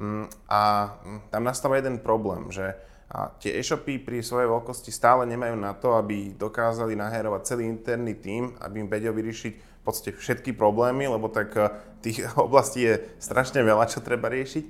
[0.02, 0.62] Mm, a
[0.98, 2.74] mm, tam nastáva jeden problém, že
[3.14, 8.18] a tie e-shopy pri svojej veľkosti stále nemajú na to, aby dokázali naherovať celý interný
[8.18, 11.70] tím, aby im vedel vyriešiť v podstate všetky problémy, lebo tak eh,
[12.02, 14.66] tých oblastí je strašne veľa, čo treba riešiť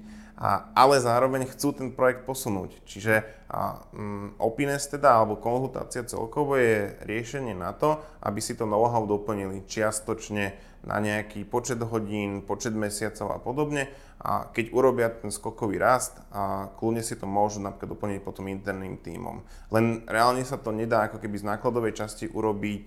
[0.73, 2.81] ale zároveň chcú ten projekt posunúť.
[2.89, 8.65] Čiže a, mm, Opines teda, alebo konzultácia celkovo je riešenie na to, aby si to
[8.65, 13.87] know-how doplnili čiastočne na nejaký počet hodín, počet mesiacov a podobne.
[14.23, 18.99] A keď urobia ten skokový rast, a kľudne si to môžu napríklad doplniť potom interným
[18.99, 19.43] tímom.
[19.71, 22.85] Len reálne sa to nedá ako keby z nákladovej časti urobiť,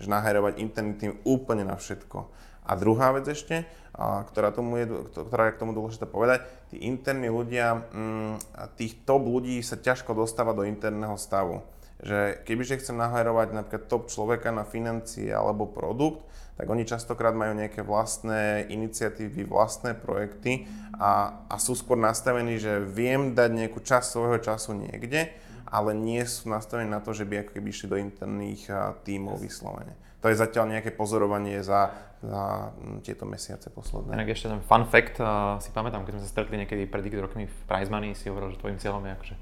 [0.00, 2.49] že naherovať interný tým úplne na všetko.
[2.64, 3.64] A druhá vec ešte,
[4.00, 8.34] ktorá, tomu je, ktorá je k tomu dôležité povedať, tí interní ľudia, mm,
[8.78, 11.66] tých top ľudí sa ťažko dostáva do interného stavu.
[12.00, 16.24] Že kebyže chcem nahajrovať napríklad top človeka na financie alebo produkt,
[16.56, 22.84] tak oni častokrát majú nejaké vlastné iniciatívy, vlastné projekty a, a sú skôr nastavení, že
[22.84, 25.32] viem dať nejakú časť svojho času niekde,
[25.64, 28.68] ale nie sú nastavení na to, že by ako keby išli do interných
[29.08, 29.96] tímov vyslovene.
[30.20, 34.12] To je zatiaľ nejaké pozorovanie za, za tieto mesiace posledné.
[34.12, 37.14] Inak ešte ten fun fact, uh, si pamätám, keď sme sa stretli niekedy pred x
[37.16, 39.34] rokmi v Prize Money, si hovoril, že tvojim cieľom je akože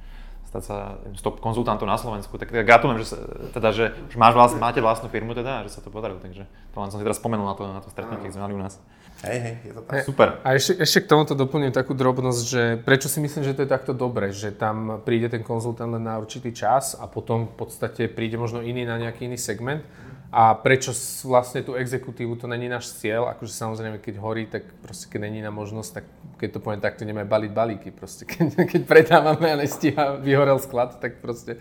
[0.49, 3.21] stať sa stop konzultantom na Slovensku, tak teda gratulujem, že, sa,
[3.53, 6.77] teda, že už máš vlast, máte vlastnú firmu teda, že sa to podarilo, takže to
[6.81, 8.81] len som si teraz spomenul na to, na to stretnutie, keď sme mali u nás.
[9.29, 9.93] Hej, hej, je to tak.
[9.93, 10.29] Hey, Super.
[10.41, 13.71] A ešte, ešte k tomuto doplním takú drobnosť, že prečo si myslím, že to je
[13.71, 18.09] takto dobre, že tam príde ten konzultant len na určitý čas a potom v podstate
[18.09, 19.85] príde možno iný na nejaký iný segment
[20.29, 20.93] a prečo
[21.25, 25.41] vlastne tú exekutívu, to není náš cieľ, akože samozrejme, keď horí, tak proste keď není
[25.41, 26.05] na možnosť, tak
[26.37, 28.29] keď to poviem takto, nemáme baliť balíky proste.
[28.31, 31.59] Keď, keď predávame a nestíha, vyhorel sklad, tak proste.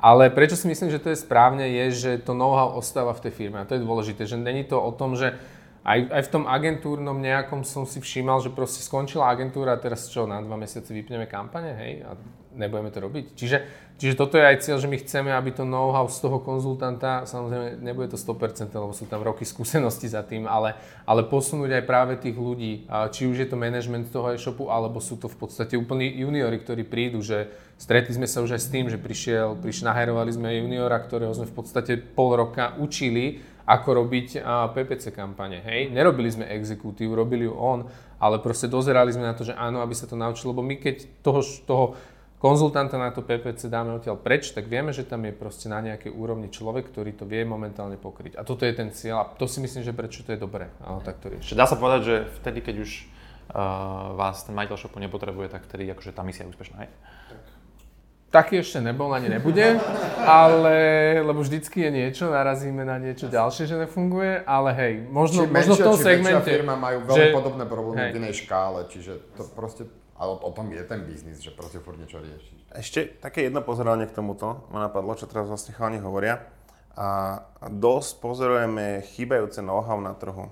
[0.00, 3.32] Ale prečo si myslím, že to je správne, je, že to know-how ostáva v tej
[3.34, 3.60] firme.
[3.60, 5.36] A to je dôležité, že není to o tom, že
[5.84, 10.08] aj, aj v tom agentúrnom nejakom som si všímal, že proste skončila agentúra a teraz
[10.08, 11.92] čo, na dva mesiace vypneme kampane, hej?
[12.08, 12.16] A
[12.56, 13.36] nebudeme to robiť.
[13.36, 13.56] Čiže,
[14.00, 17.84] čiže toto je aj cieľ, že my chceme, aby to know-how z toho konzultanta, samozrejme
[17.84, 22.14] nebude to 100%, lebo sú tam roky skúsenosti za tým, ale, ale posunúť aj práve
[22.16, 26.08] tých ľudí, či už je to management toho e-shopu, alebo sú to v podstate úplní
[26.16, 30.30] juniori, ktorí prídu, že stretli sme sa už aj s tým, že prišiel, prišiel naherovali
[30.32, 34.44] sme juniora, ktorého sme v podstate pol roka učili, ako robiť
[34.76, 35.64] PPC kampane.
[35.64, 35.88] Hej?
[35.88, 37.88] Nerobili sme exekutív, robili ju on,
[38.20, 41.24] ale proste dozerali sme na to, že áno, aby sa to naučilo, lebo my keď
[41.24, 41.84] toho, toho
[42.44, 46.12] konzultanta na to PPC dáme odtiaľ preč, tak vieme, že tam je proste na nejakej
[46.12, 48.36] úrovni človek, ktorý to vie momentálne pokryť.
[48.36, 50.68] A toto je ten cieľ a to si myslím, že prečo to je dobré.
[50.84, 51.56] Ale tak to rieši.
[51.56, 55.88] Dá sa povedať, že vtedy, keď už uh, vás ten majiteľ shopu nepotrebuje, tak vtedy
[55.88, 56.92] akože tá misia je úspešná, hej?
[58.34, 59.78] Taký ešte nebol, ani nebude,
[60.26, 60.78] ale,
[61.22, 65.78] lebo vždycky je niečo, narazíme na niečo ďalšie, že nefunguje, ale hej, možno, či možno
[65.78, 66.50] menšia, v tom segmente.
[66.50, 68.10] firma majú veľmi že, podobné problémy hej.
[68.10, 71.82] v inej škále, čiže to proste ale o, o tom je ten biznis, že proste
[71.82, 72.70] furt niečo rieši.
[72.74, 76.42] Ešte také jedno pozorovanie k tomuto ma napadlo, čo teraz vlastne chalani hovoria.
[76.94, 80.46] A dosť pozorujeme chýbajúce know-how na trhu.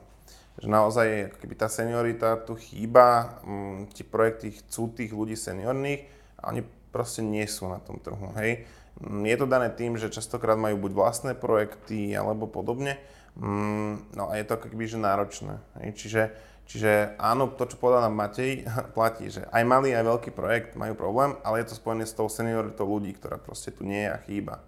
[0.59, 6.03] Že naozaj, keby tá seniorita tu chýba, m, mm, tie projekty chcú tých ľudí seniorných
[6.43, 6.61] a oni
[6.93, 8.69] proste nie sú na tom trhu, hej.
[9.01, 13.01] Mm, je to dané tým, že častokrát majú buď vlastné projekty alebo podobne,
[13.41, 15.91] mm, no a je to ako keby že náročné, hej.
[15.97, 16.23] Čiže
[16.63, 18.65] Čiže áno, to, čo povedal nám Matej,
[18.97, 22.31] platí, že aj malý, aj veľký projekt majú problém, ale je to spojené s tou
[22.31, 24.63] senioritou ľudí, ktorá proste tu nie je a chýba.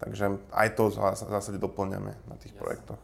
[0.00, 2.62] Takže aj to v zásade doplňame na tých Jasne.
[2.62, 3.00] projektoch.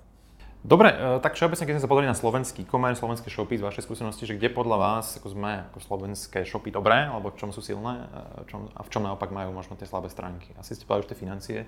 [0.65, 3.83] Dobre, e, tak všeobecne, keď sme sa pozreli na slovenský e-commerce, slovenské shopy z vašej
[3.85, 7.61] skúsenosti, že kde podľa vás ako sme ako slovenské shopy dobré, alebo v čom sú
[7.63, 8.07] silné
[8.43, 10.51] e, čom, a v čom naopak majú možno tie slabé stránky?
[10.57, 11.59] Asi ste povedali už tie financie,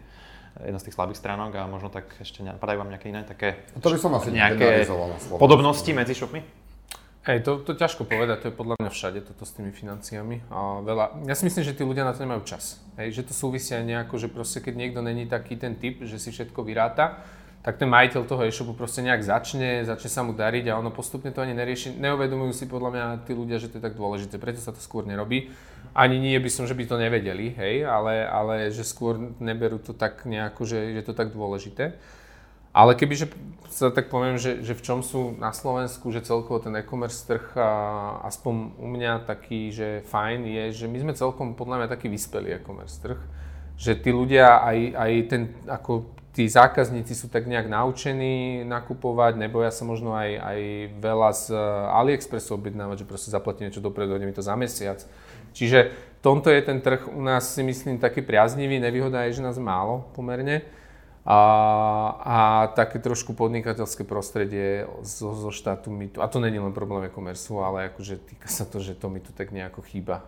[0.64, 3.92] jedna z tých slabých stránok a možno tak ešte napadajú vám nejaké iné také to
[3.92, 4.88] by som asi nejaké
[5.38, 6.42] podobnosti medzi shopmi?
[7.28, 10.40] Hej, to, to ťažko povedať, to je podľa mňa všade toto s tými financiami.
[10.48, 12.80] A veľa, ja si myslím, že tí ľudia na to nemajú čas.
[12.96, 16.32] Hej, že to súvisia nejako, že proste keď niekto není taký ten typ, že si
[16.32, 17.20] všetko vyráta,
[17.68, 21.28] tak ten majiteľ toho e-shopu proste nejak začne, začne sa mu dariť a ono postupne
[21.28, 22.00] to ani nerieši.
[22.00, 25.04] Neuvedomujú si podľa mňa tí ľudia, že to je tak dôležité, preto sa to skôr
[25.04, 25.52] nerobí.
[25.92, 29.92] Ani nie by som, že by to nevedeli, hej, ale, ale že skôr neberú to
[29.92, 32.00] tak nejako, že je to tak dôležité.
[32.72, 33.36] Ale kebyže
[33.68, 37.52] sa tak poviem, že, že v čom sú na Slovensku, že celkovo ten e-commerce trh,
[37.52, 37.68] a
[38.32, 42.56] aspoň u mňa taký, že fajn je, že my sme celkom podľa mňa taký vyspelý
[42.56, 43.20] e-commerce trh,
[43.76, 49.74] že tí ľudia aj, aj ten, ako tí zákazníci sú tak nejak naučení nakupovať, neboja
[49.74, 50.60] sa možno aj, aj
[51.02, 51.58] veľa z eh,
[51.98, 55.02] AliExpressu objednávať, že proste zaplatím niečo dopredu, mi to za mesiac.
[55.50, 55.90] Čiže
[56.22, 60.06] tomto je ten trh u nás si myslím taký priaznivý, nevýhoda je, že nás málo
[60.14, 60.62] pomerne.
[61.28, 61.40] A,
[62.24, 62.38] a
[62.72, 67.52] také trošku podnikateľské prostredie zo, zo štátu mi tu, a to není len problém e-commerce,
[67.52, 70.24] ale akože týka sa to, že to mi tu tak nejako chýba,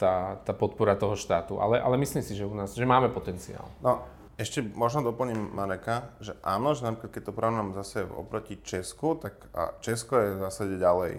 [0.00, 1.60] tá, tá podpora toho štátu.
[1.60, 3.68] Ale, ale myslím si, že u nás, že máme potenciál.
[3.84, 4.00] No,
[4.38, 9.34] ešte možno doplním Mareka, že áno, že napríklad keď to porovnám zase oproti Česku, tak
[9.82, 11.18] Česko je v zásade ďalej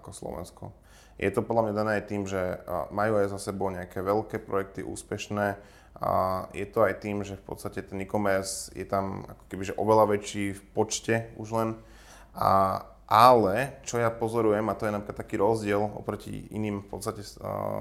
[0.00, 0.64] ako Slovensko.
[1.20, 2.40] Je to podľa mňa dané aj tým, že
[2.92, 5.56] majú aj za sebou nejaké veľké projekty úspešné.
[5.96, 9.78] A je to aj tým, že v podstate ten e-commerce je tam ako keby že
[9.80, 11.68] oveľa väčší v počte už len.
[12.36, 17.22] A, ale čo ja pozorujem, a to je napríklad taký rozdiel oproti iným v podstate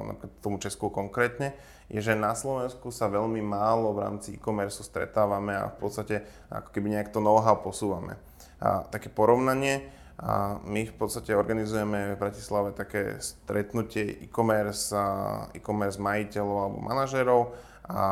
[0.05, 1.57] napríklad tomu Česku konkrétne,
[1.89, 6.15] je, že na Slovensku sa veľmi málo v rámci e-commerce stretávame a v podstate
[6.53, 8.17] ako keby nejak to know-how posúvame.
[8.61, 14.95] A také porovnanie, a my v podstate organizujeme v Bratislave také stretnutie e-commerce,
[15.51, 17.41] e-commerce majiteľov alebo manažérov
[17.85, 18.03] a,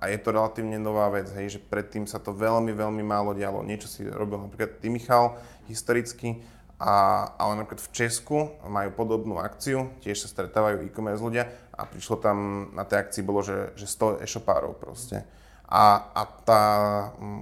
[0.00, 3.64] a je to relatívne nová vec, hej, že predtým sa to veľmi, veľmi málo dialo.
[3.64, 6.44] Niečo si robil napríklad ty, Michal, historicky,
[6.78, 6.94] a,
[7.38, 12.68] ale napríklad v Česku majú podobnú akciu, tiež sa stretávajú e-commerce ľudia a prišlo tam,
[12.74, 15.22] na tej akcii bolo, že, že 100 e-shopárov proste.
[15.64, 16.62] A, a tá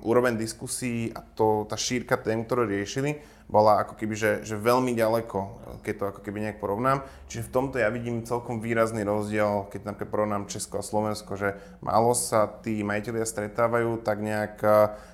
[0.06, 3.18] úroveň diskusí a to, tá šírka tém, ktoré riešili,
[3.50, 5.38] bola ako keby, že, že veľmi ďaleko,
[5.84, 7.04] keď to ako keby nejak porovnám.
[7.28, 11.60] Čiže v tomto ja vidím celkom výrazný rozdiel, keď napríklad porovnám Česko a Slovensko, že
[11.84, 14.56] málo sa tí majiteľia stretávajú, tak nejak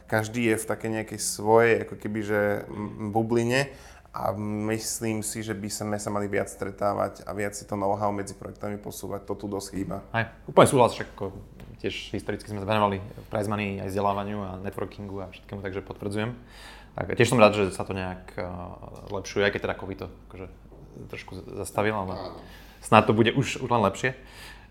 [0.07, 2.41] každý je v také nejakej svojej ako keby, že
[3.11, 3.75] bubline
[4.19, 4.35] a
[4.75, 8.35] myslím si, že by sme sa mali viac stretávať a viac si to know-how medzi
[8.35, 9.23] projektami posúvať.
[9.31, 10.03] To tu dosť chýba.
[10.11, 11.15] Aj, úplne súhlas, však
[11.79, 12.99] tiež historicky sme venovali
[13.31, 16.35] prize money aj vzdelávaniu a networkingu a všetkému, takže potvrdzujem.
[16.99, 20.07] Tak, tiež som rád, že sa to nejak uh, lepšuje, aj keď teda COVID to
[20.27, 20.47] akože
[21.15, 22.19] trošku zastavil, ale
[22.83, 24.19] snad to bude už, už len lepšie.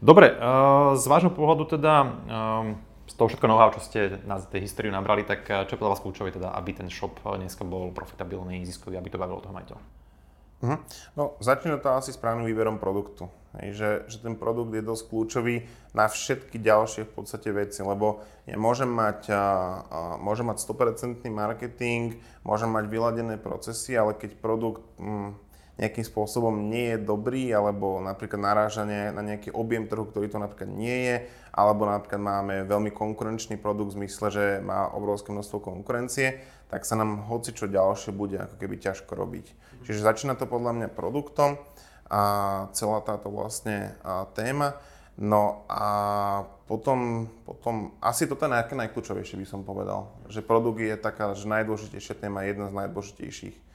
[0.03, 1.93] Dobre, uh, z vášho pohľadu teda
[2.27, 2.86] z
[3.17, 6.03] toho všetko know-how, čo ste na tej históriu nabrali, tak eh, čo je podľa vás
[6.05, 9.81] kľúčové, teda, aby ten shop eh, dneska bol profitabilný, ziskový, aby to bavilo toho majiteľa?
[10.57, 10.81] Uh-huh.
[11.13, 13.29] No, začne to asi správnym výberom produktu.
[13.61, 15.55] Hej, že, že ten produkt je dosť kľúčový
[15.93, 19.43] na všetky ďalšie v podstate veci, lebo ja môžem mať, a, a,
[20.17, 25.46] môžem mať 100% marketing, môžem mať vyladené procesy, ale keď produkt mm,
[25.77, 30.73] nejakým spôsobom nie je dobrý, alebo napríklad naráža na nejaký objem trhu, ktorý to napríklad
[30.73, 31.15] nie je,
[31.53, 36.41] alebo napríklad máme veľmi konkurenčný produkt v zmysle, že má obrovské množstvo konkurencie,
[36.73, 39.45] tak sa nám hoci čo ďalšie bude ako keby ťažko robiť.
[39.85, 41.61] Čiže začína to podľa mňa produktom
[42.09, 42.21] a
[42.73, 43.93] celá táto vlastne
[44.33, 44.75] téma.
[45.17, 45.85] No a
[46.69, 52.21] potom, potom asi toto je najkľúčovejšie by som povedal, že produkt je taká, že najdôležitejšia
[52.21, 53.66] téma, jedna z najdôležitejších.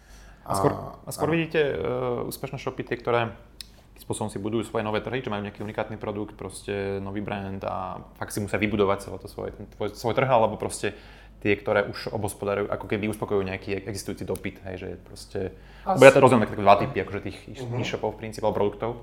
[0.42, 0.72] A skôr,
[1.06, 1.32] a skôr a...
[1.38, 3.30] vidíte uh, úspešné shopy, tie, ktoré
[4.02, 8.02] spôsobom si budujú svoje nové trhy, že majú nejaký unikátny produkt, proste nový brand a
[8.18, 10.98] fakt si musia vybudovať celé to svoje, ten, tvoj, svoj trh, alebo proste
[11.42, 15.40] tie, ktoré už obospodarujú, ako keby uspokojujú nejaký existujúci dopyt, hej, že proste...
[15.86, 16.02] Asi...
[16.02, 17.82] Ja to rozumiem také dva typy, akože tých uh-huh.
[17.82, 19.02] e-shopov, v princípe, produktov.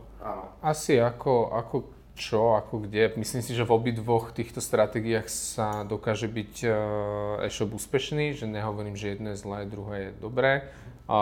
[0.63, 1.75] Asi ako, ako
[2.15, 3.15] čo, ako kde.
[3.15, 8.95] Myslím si, že v obidvoch týchto stratégiách sa dokáže byť uh, e-shop úspešný, že nehovorím,
[8.95, 10.51] že jedno je zlé, druhé je dobré.
[11.09, 11.19] A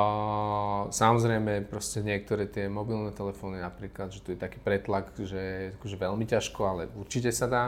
[0.92, 6.28] samozrejme proste niektoré tie mobilné telefóny napríklad, že tu je taký pretlak, že akože veľmi
[6.28, 7.66] ťažko, ale určite sa dá.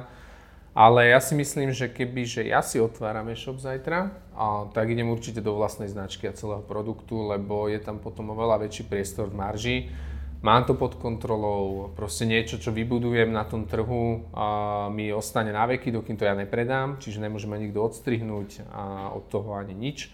[0.76, 5.08] Ale ja si myslím, že keby, že ja si otváram e-shop zajtra, a tak idem
[5.08, 9.40] určite do vlastnej značky a celého produktu, lebo je tam potom oveľa väčší priestor v
[9.40, 9.78] marži.
[10.44, 15.68] Mám to pod kontrolou, proste niečo, čo vybudujem na tom trhu, a mi ostane na
[15.68, 20.12] veky, dokým to ja nepredám, čiže nemôžeme nikto odstrihnúť a od toho ani nič.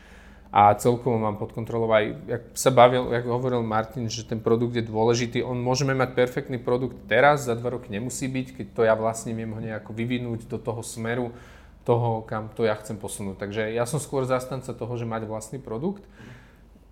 [0.56, 4.80] A celkovo mám pod kontrolou aj, jak sa bavil, jak hovoril Martin, že ten produkt
[4.80, 8.82] je dôležitý, on môžeme mať perfektný produkt teraz, za dva roky nemusí byť, keď to
[8.88, 11.36] ja vlastne viem ho nejako vyvinúť do toho smeru,
[11.84, 13.36] toho, kam to ja chcem posunúť.
[13.36, 16.08] Takže ja som skôr zastanca toho, že mať vlastný produkt.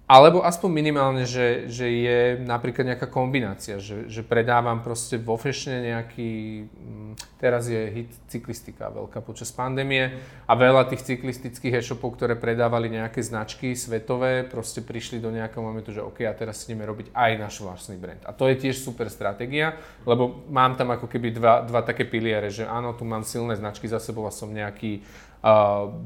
[0.04, 5.80] Alebo aspoň minimálne, že, že je napríklad nejaká kombinácia, že, že predávam proste vo fashione
[5.80, 6.32] nejaký,
[6.68, 10.12] mm, teraz je hit cyklistika veľká počas pandémie
[10.44, 15.96] a veľa tých cyklistických e-shopov, ktoré predávali nejaké značky svetové, proste prišli do nejakého momentu,
[15.96, 18.20] že OK, a teraz ideme robiť aj náš vlastný brand.
[18.28, 22.52] A to je tiež super stratégia, lebo mám tam ako keby dva, dva také piliere,
[22.52, 25.00] že áno, tu mám silné značky za sebou a som nejaký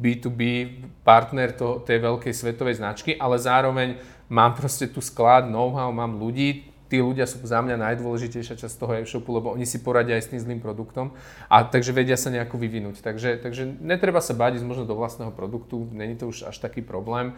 [0.01, 0.41] B2B
[1.05, 4.01] partner to, tej veľkej svetovej značky, ale zároveň
[4.33, 8.93] mám proste tu sklad, know-how, mám ľudí, tí ľudia sú za mňa najdôležitejšia časť toho
[9.03, 11.13] e-shopu, lebo oni si poradia aj s tým zlým produktom
[11.51, 13.03] a takže vedia sa nejako vyvinúť.
[13.03, 16.79] Takže, takže netreba sa báť ísť možno do vlastného produktu, není to už až taký
[16.81, 17.35] problém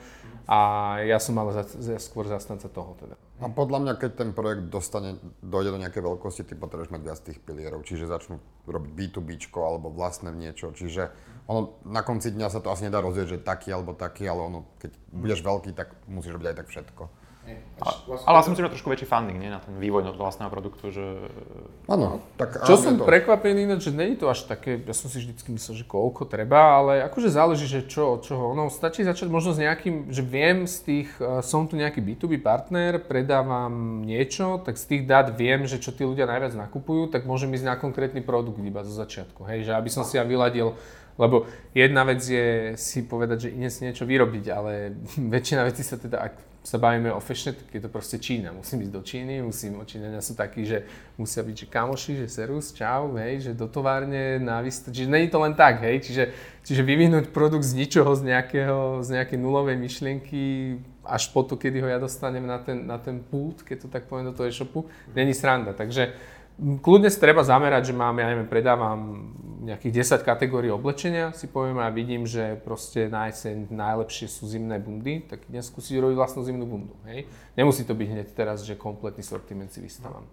[0.49, 0.59] a
[1.05, 3.17] ja som ale za, za, skôr zastanca toho teda.
[3.39, 7.19] A podľa mňa, keď ten projekt dostane, dojde do nejakej veľkosti, ty potrebuješ mať viac
[7.21, 11.13] tých pilierov, čiže začnú robiť B2B alebo vlastné niečo, čiže
[11.49, 14.59] ono na konci dňa sa to asi nedá rozvieť, že taký alebo taký, ale ono,
[14.77, 17.03] keď budeš veľký, tak musíš robiť aj tak všetko.
[17.79, 19.47] Ale, ale asi musíš mať trošku väčší funding, nie?
[19.47, 21.31] Na ten vývoj vlastného produktu, že...
[21.87, 23.07] Áno, tak Čo som to...
[23.07, 26.99] prekvapený, že není to až také, ja som si vždycky myslel, že koľko treba, ale
[27.07, 28.51] akože záleží, že čo, od čoho.
[28.51, 32.43] Ono stačí začať možno s nejakým, že viem z tých, uh, som tu nejaký B2B
[32.43, 37.23] partner, predávam niečo, tak z tých dát viem, že čo tí ľudia najviac nakupujú, tak
[37.23, 39.47] môžem ísť na konkrétny produkt iba zo začiatku.
[39.47, 40.75] Hej, že aby som si ja vyladil
[41.19, 44.95] lebo jedna vec je si povedať, že si niečo vyrobiť, ale
[45.35, 48.53] väčšina vecí sa teda, ak sa bavíme o fashion, tak je to proste Čína.
[48.53, 50.85] Musím ísť do Číny, musím, Číňania sú takí, že
[51.17, 55.33] musia byť, že kamoši, že serus, čau, hej, že do továrne, na výstav, čiže není
[55.33, 56.23] to len tak, hej, čiže,
[56.61, 60.43] čiže vyvinúť produkt z ničoho, z, nejakého, z nejakej nulovej myšlienky,
[61.01, 64.05] až po to, kedy ho ja dostanem na ten, na ten pult, keď to tak
[64.05, 64.85] poviem do toho e-shopu,
[65.17, 65.73] není sranda.
[65.73, 66.13] Takže
[66.85, 71.83] kľudne si treba zamerať, že mám, ja neviem, predávam nejakých 10 kategórií oblečenia, si poviem
[71.83, 76.41] a vidím, že proste na jeseň najlepšie sú zimné bundy, tak dnes skúsiť robiť vlastnú
[76.47, 76.95] zimnú bundu.
[77.05, 77.27] Hej?
[77.59, 80.23] Nemusí to byť hneď teraz, že kompletný sortiment si vystávam.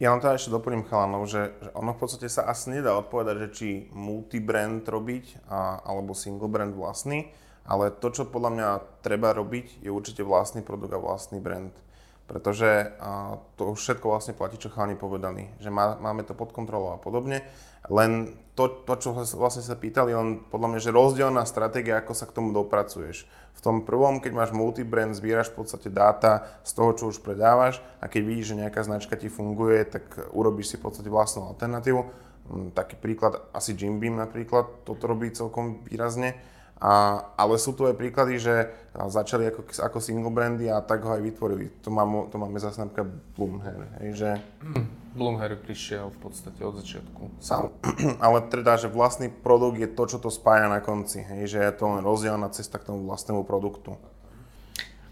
[0.00, 3.36] Ja vám teda ešte doplním chalanov, že, že ono v podstate sa asi nedá odpovedať,
[3.36, 7.28] že či multibrand robiť a, alebo single brand vlastný,
[7.68, 8.68] ale to, čo podľa mňa
[9.04, 11.76] treba robiť, je určite vlastný produkt a vlastný brand
[12.30, 16.94] pretože a, to všetko vlastne platí, čo chalani povedali, že má, máme to pod kontrolou
[16.94, 17.42] a podobne.
[17.90, 22.28] Len to, to, čo vlastne sa pýtali, len podľa mňa, že rozdielna stratégia, ako sa
[22.28, 23.24] k tomu dopracuješ.
[23.56, 27.82] V tom prvom, keď máš multibrand, zbieraš v podstate dáta z toho, čo už predávaš
[27.98, 30.04] a keď vidíš, že nejaká značka ti funguje, tak
[30.36, 32.00] urobíš si v podstate vlastnú alternatívu.
[32.50, 36.36] Hm, taký príklad, asi Jim Beam napríklad, toto robí celkom výrazne
[36.80, 41.12] a, ale sú tu aj príklady, že začali ako, ako single brandy a tak ho
[41.12, 41.68] aj vytvorili.
[41.84, 44.30] To, mám, to máme zase napríklad Bloomhair, hej, že...
[45.12, 47.36] Bloomhair prišiel v podstate od začiatku.
[47.36, 47.76] Sám.
[48.24, 51.72] Ale teda, že vlastný produkt je to, čo to spája na konci, hej, že je
[51.76, 54.00] to len rozdielna cesta k tomu vlastnému produktu.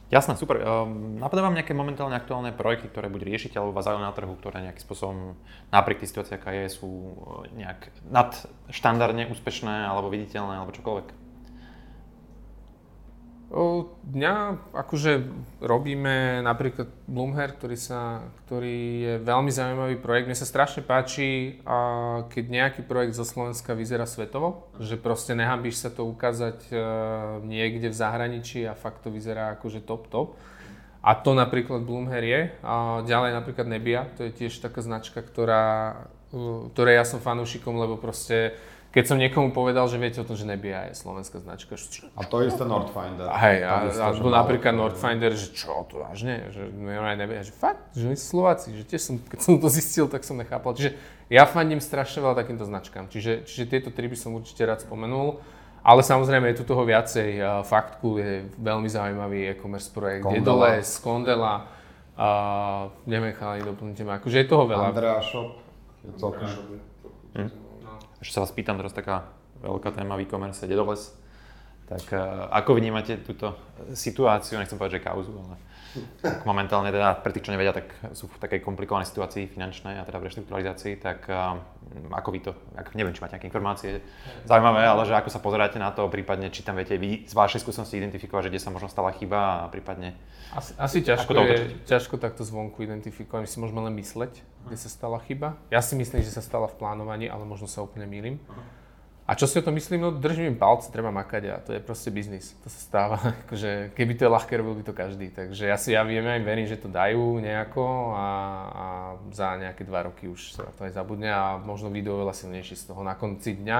[0.08, 0.56] Jasné, super.
[0.64, 4.64] Um, napadá vám nejaké momentálne aktuálne projekty, ktoré buď riešite alebo vás na trhu, ktoré
[4.64, 5.36] nejakým spôsobom,
[5.68, 11.06] napriek tej situácii, aká je, sú e, nejak nadštandardne úspešné alebo viditeľné alebo čokoľvek?
[13.48, 14.34] Dňa
[14.76, 15.24] akože
[15.64, 20.28] robíme napríklad Bloomhair, ktorý, sa, ktorý je veľmi zaujímavý projekt.
[20.28, 21.56] Mne sa strašne páči,
[22.28, 26.76] keď nejaký projekt zo Slovenska vyzerá svetovo, že proste nehambíš sa to ukázať e,
[27.48, 30.36] niekde v zahraničí a fakt to vyzerá akože top top.
[31.00, 32.42] A to napríklad Bloomhair je.
[32.60, 35.96] A ďalej napríklad Nebia, to je tiež taká značka, ktorá,
[36.76, 40.48] ktorej ja som fanúšikom, lebo proste keď som niekomu povedal, že viete o tom, že
[40.48, 41.76] Nebia je slovenská značka.
[41.76, 43.28] Čo, a to isté Nordfinder.
[43.28, 48.08] Hej, a, a, a napríklad Nordfinder, že čo to vážne, že Nebia, že fakt, že
[48.08, 50.72] oni sú Slováci, že tiež som, keď som to zistil, tak som nechápal.
[50.72, 50.96] Čiže
[51.28, 55.38] ja fandím strašne veľa takýmto značkám, čiže, čiže tieto tri by som určite rád spomenul.
[55.78, 57.62] Ale samozrejme je tu toho viacej.
[57.64, 60.26] Faktku je veľmi zaujímavý e-commerce projekt.
[60.26, 60.42] Kondela.
[60.42, 61.54] Jedoles, Kondela,
[62.18, 64.18] uh, neviem, chalani, doplňte ma.
[64.18, 64.90] Akože je toho veľa.
[64.90, 65.54] Andrea Shop.
[66.02, 66.44] Je celkom.
[67.38, 67.67] Hm.
[68.18, 69.30] Ešte sa vás pýtam, teraz taká
[69.62, 71.14] veľká téma v e-commerce, Dedoles.
[71.88, 73.56] Tak uh, ako vnímate túto
[73.94, 75.56] situáciu, nechcem povedať, že kauzu, ale
[76.22, 80.06] tak momentálne teda, pre tých, čo nevedia, tak sú v takej komplikovanej situácii finančnej a
[80.06, 81.58] teda v reštrukturalizácii, tak uh,
[82.12, 84.04] ako vy to, ako, neviem, či máte nejaké informácie
[84.44, 87.62] zaujímavé, ale že ako sa pozeráte na to, prípadne či tam viete vy z vašej
[87.64, 90.18] skúsenosti identifikovať, že kde sa možno stala chyba a prípadne...
[90.52, 94.88] Asi, asi ťažko, je, ťažko takto zvonku identifikovať, my si môžeme len mysleť, kde sa
[94.88, 95.60] stala chyba.
[95.68, 98.40] Ja si myslím, že sa stala v plánovaní, ale možno sa úplne mýlim.
[99.28, 100.00] A čo si o to myslím?
[100.00, 102.56] No držím im palce, treba makať a to je proste biznis.
[102.64, 103.16] To sa stáva.
[103.44, 105.28] akože, keby to je ľahké, robil by to každý.
[105.28, 108.26] Takže ja si ja viem, aj verím, že to dajú nejako a,
[108.72, 108.86] a
[109.28, 112.88] za nejaké dva roky už sa to aj zabudne a možno video veľa silnejší z
[112.88, 113.04] toho.
[113.04, 113.78] Na konci dňa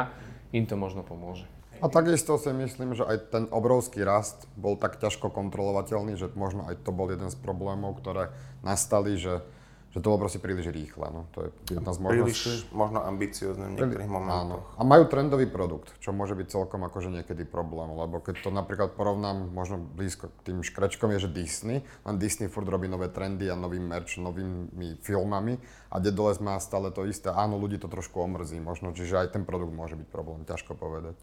[0.53, 1.49] im to možno pomôže.
[1.81, 6.67] A takisto si myslím, že aj ten obrovský rast bol tak ťažko kontrolovateľný, že možno
[6.69, 9.41] aj to bol jeden z problémov, ktoré nastali, že
[9.89, 11.09] že to bolo proste príliš rýchle.
[11.09, 11.25] No.
[11.33, 12.29] To je jedna z možností.
[12.29, 14.65] Príliš možno ambiciozne v niektorých momentoch.
[14.69, 14.77] Áno.
[14.77, 18.93] A majú trendový produkt, čo môže byť celkom akože niekedy problém, lebo keď to napríklad
[18.93, 23.49] porovnám možno blízko k tým škrečkom je, že Disney, len Disney furt robí nové trendy
[23.49, 25.57] a nový merch, novými filmami
[25.89, 27.33] a Dedoles má stále to isté.
[27.33, 31.17] Áno, ľudí to trošku omrzí možno, čiže aj ten produkt môže byť problém, ťažko povedať.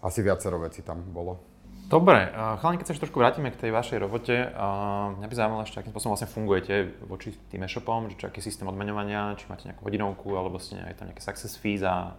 [0.00, 1.55] Asi viacero vecí tam bolo.
[1.86, 4.34] Dobre, chalani, keď sa ešte trošku vrátime k tej vašej robote,
[5.22, 9.38] mňa by zaujímalo ešte, akým spôsobom vlastne fungujete voči tým e-shopom, či aký systém odmeňovania,
[9.38, 12.18] či máte nejakú hodinovku, alebo ste aj tam nejaké success fees a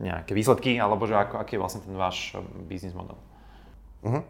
[0.00, 3.20] nejaké výsledky, alebo že ako, aký je vlastne ten váš biznis model?
[4.00, 4.24] Uh-huh.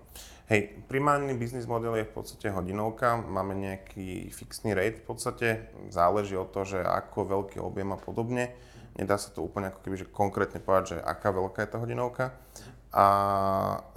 [0.50, 5.48] Hej, primárny biznis model je v podstate hodinovka, máme nejaký fixný rate v podstate,
[5.94, 8.50] záleží od toho, že ako veľký objem a podobne.
[8.98, 12.34] Nedá sa to úplne ako keby, že konkrétne povedať, že aká veľká je tá hodinovka
[12.94, 13.06] a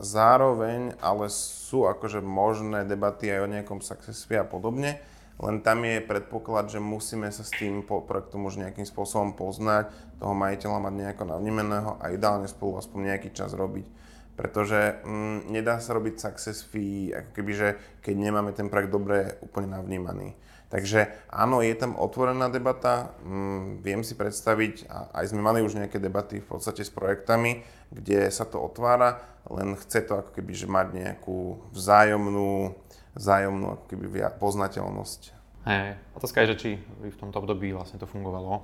[0.02, 4.98] zároveň ale sú akože možné debaty aj o nejakom success fee a podobne,
[5.40, 9.88] len tam je predpoklad, že musíme sa s tým projektom už nejakým spôsobom poznať,
[10.20, 13.88] toho majiteľa mať nejako navnímeného a ideálne spolu aspoň nejaký čas robiť.
[14.36, 17.68] Pretože mm, nedá sa robiť success fee, ako keby, že
[18.04, 20.36] keď nemáme ten projekt dobre úplne navnímaný.
[20.70, 25.80] Takže áno, je tam otvorená debata, mm, viem si predstaviť, a aj sme mali už
[25.80, 30.52] nejaké debaty v podstate s projektami, kde sa to otvára, len chce to ako keby,
[30.54, 32.78] že mať nejakú vzájomnú,
[33.18, 34.06] vzájomnú ako keby
[34.38, 35.22] poznateľnosť.
[35.66, 36.70] Hej, otázka je, že či
[37.02, 38.64] v tomto období vlastne to fungovalo,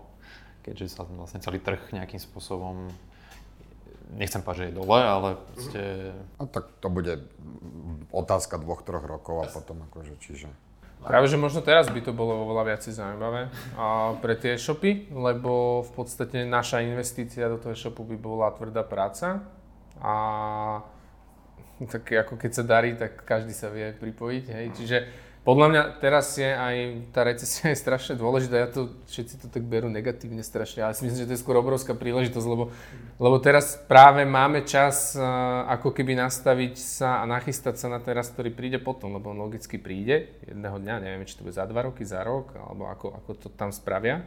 [0.61, 2.89] keďže sa vlastne celý trh nejakým spôsobom
[4.13, 5.81] nechcem povedať, že je dole, ale proste...
[6.37, 7.25] A tak to bude
[8.13, 10.47] otázka dvoch, troch rokov a potom akože, čiže...
[11.05, 15.85] Práve, že možno teraz by to bolo oveľa viac zaujímavé a pre tie e-shopy, lebo
[15.85, 19.45] v podstate naša investícia do toho e-shopu by bola tvrdá práca
[20.01, 20.15] a
[21.85, 24.65] tak ako keď sa darí, tak každý sa vie pripojiť, hej.
[24.73, 24.97] Čiže
[25.45, 26.75] podľa mňa teraz je aj
[27.13, 31.05] tá recesia je strašne dôležitá, ja to, všetci to tak berú negatívne strašne, ale si
[31.05, 32.73] myslím, že to je skôr obrovská príležitosť, lebo,
[33.21, 38.33] lebo teraz práve máme čas uh, ako keby nastaviť sa a nachystať sa na teraz,
[38.33, 41.85] ktorý príde potom, lebo on logicky príde jedného dňa, neviem, či to bude za dva
[41.85, 44.25] roky, za rok, alebo ako, ako to tam spravia.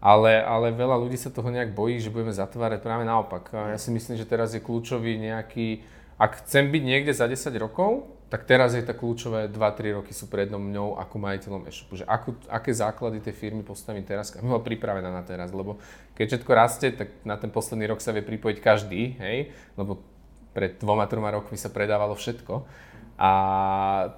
[0.00, 3.48] Ale, ale veľa ľudí sa toho nejak bojí, že budeme zatvárať práve naopak.
[3.72, 5.80] Ja si myslím, že teraz je kľúčový nejaký,
[6.20, 8.04] ak chcem byť niekde za 10 rokov,
[8.34, 12.02] tak teraz je tá kľúčové 2-3 roky sú pred mňou ako majiteľom e-shopu.
[12.02, 15.54] Že akú, aké základy tej firmy postavím teraz, aby bola pripravená na teraz.
[15.54, 15.78] Lebo
[16.18, 19.54] keď všetko rastie, tak na ten posledný rok sa vie pripojiť každý, hej?
[19.78, 20.02] Lebo
[20.50, 22.66] pred dvoma, troma rokmi sa predávalo všetko.
[23.14, 23.30] A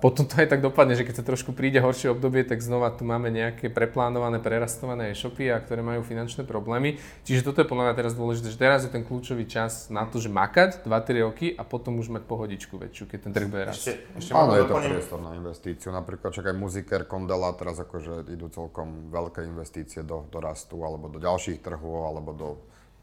[0.01, 3.05] potom to aj tak dopadne, že keď sa trošku príde horšie obdobie, tak znova tu
[3.05, 6.97] máme nejaké preplánované, prerastované e-shopy, a ktoré majú finančné problémy.
[7.29, 10.17] Čiže toto je podľa mňa teraz dôležité, že teraz je ten kľúčový čas na to,
[10.17, 13.77] že makať 2-3 roky a potom už mať pohodičku väčšiu, keď ten trh bude rásť.
[13.85, 15.89] Ešte, ešte Áno, je to priestor na investíciu.
[15.93, 21.13] Napríklad čak aj Muziker, Kondela teraz akože idú celkom veľké investície do, do rastu alebo
[21.13, 22.49] do ďalších trhov alebo do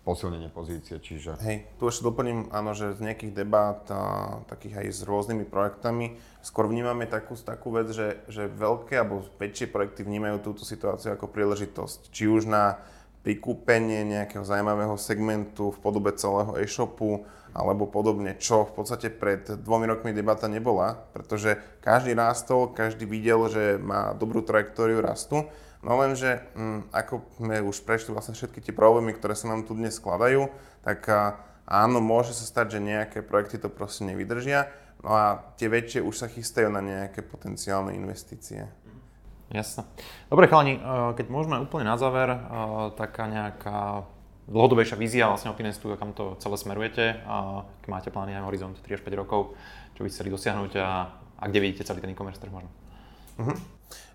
[0.04, 1.40] posilnenie pozície, čiže...
[1.40, 4.00] Hej, tu ešte doplním, áno, že z nejakých debát, a,
[4.52, 9.72] takých aj s rôznymi projektami, skôr vnímame takú, takú vec, že, že veľké alebo väčšie
[9.72, 12.12] projekty vnímajú túto situáciu ako príležitosť.
[12.12, 12.84] Či už na
[13.24, 17.24] prikúpenie nejakého zaujímavého segmentu v podobe celého e-shopu,
[17.56, 23.46] alebo podobne, čo v podstate pred dvomi rokmi debata nebola, pretože každý rástol, každý videl,
[23.48, 25.48] že má dobrú trajektóriu rastu
[25.84, 27.14] No lenže, m, mm, ako
[27.44, 30.48] sme už prešli vlastne všetky tie problémy, ktoré sa nám tu dnes skladajú,
[30.80, 34.72] tak a, áno, môže sa stať, že nejaké projekty to proste nevydržia,
[35.04, 38.72] no a tie väčšie už sa chystajú na nejaké potenciálne investície.
[39.52, 39.84] Jasné.
[40.32, 40.82] Dobre chalani, e,
[41.20, 42.40] keď môžeme úplne na záver, e,
[42.96, 44.08] taká nejaká
[44.48, 47.24] dlhodobejšia vízia vlastne o Pinestu, kam to celé smerujete,
[47.80, 49.56] keď máte plány aj horizont 3 až 5 rokov,
[49.96, 50.88] čo by chceli dosiahnuť a,
[51.40, 52.68] a kde vidíte celý ten e-commerce trh možno?
[53.40, 53.56] Uh-huh.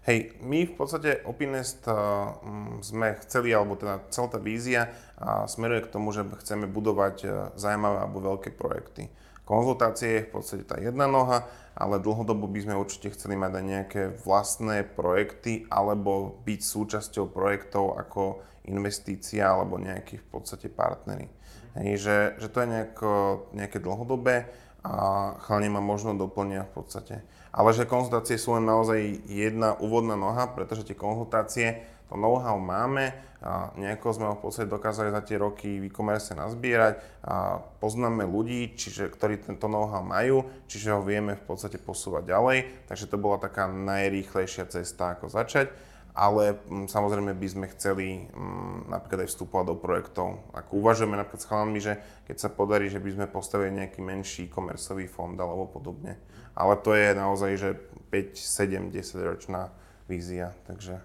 [0.08, 2.32] Hej, my v podstate Opinest uh,
[2.80, 7.32] sme chceli, alebo teda celá tá vízia uh, smeruje k tomu, že chceme budovať uh,
[7.60, 9.12] zaujímavé alebo veľké projekty.
[9.44, 11.44] Konzultácie je v podstate tá jedna noha,
[11.76, 18.00] ale dlhodobo by sme určite chceli mať aj nejaké vlastné projekty alebo byť súčasťou projektov
[18.00, 21.28] ako investícia alebo nejakí v podstate partnery.
[21.76, 23.10] Hej, že, že to je nejako,
[23.52, 24.48] nejaké dlhodobé
[24.86, 27.14] a chalani ma možno doplnia v podstate.
[27.50, 33.12] Ale že konzultácie sú len naozaj jedna úvodná noha, pretože tie konzultácie to know-how máme,
[33.38, 38.26] a nejako sme ho v podstate dokázali za tie roky v e-commerce nazbierať a poznáme
[38.26, 42.58] ľudí, čiže, ktorí tento know-how majú, čiže ho vieme v podstate posúvať ďalej,
[42.90, 45.70] takže to bola taká najrýchlejšia cesta, ako začať
[46.14, 50.28] ale m, mm, samozrejme by sme chceli m, mm, napríklad aj vstupovať do projektov.
[50.54, 51.98] Ako uvažujeme napríklad s chalami, že
[52.28, 56.18] keď sa podarí, že by sme postavili nejaký menší komercový fond alebo podobne.
[56.58, 57.70] Ale to je naozaj, že
[58.10, 59.70] 5, 7, 10 ročná
[60.08, 60.98] vízia, takže...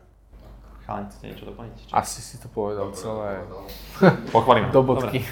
[0.84, 1.74] Chalani, chcete niečo doplniť?
[1.80, 1.93] Či?
[1.95, 3.32] Asi si to povedal Dobre, celé.
[4.36, 4.68] Pochválime.
[4.76, 5.24] Do bodky.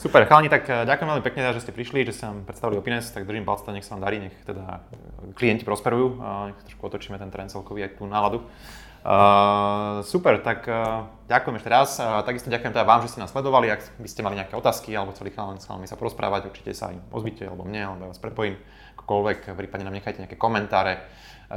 [0.00, 3.12] Super, chalani, tak eh, ďakujem veľmi pekne, že ste prišli, že ste nám predstavili Opines,
[3.12, 4.80] tak držím palce, nech sa vám darí, nech teda
[5.36, 8.40] klienti prosperujú, a nech trošku otočíme ten trend celkový aj tú náladu.
[9.06, 11.94] Uh, super, tak uh, ďakujem ešte raz.
[12.02, 13.70] Uh, takisto ďakujem teda vám, že ste nás sledovali.
[13.70, 17.46] Ak by ste mali nejaké otázky alebo chceli s sa porozprávať, určite sa im ozvite
[17.46, 18.58] alebo mne, alebo ja vás prepojím
[18.98, 19.54] akokoľvek.
[19.54, 21.06] Prípadne nám nechajte nejaké komentáre,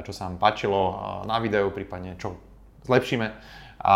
[0.05, 0.93] čo sa vám páčilo
[1.25, 2.37] na videu, prípadne čo
[2.85, 3.27] zlepšíme.
[3.81, 3.95] A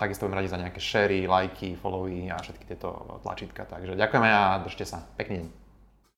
[0.00, 3.68] takisto budem radi za nejaké shary, lajky, followy a všetky tieto tlačítka.
[3.68, 5.04] Takže ďakujeme a držte sa.
[5.20, 5.63] Pekný deň.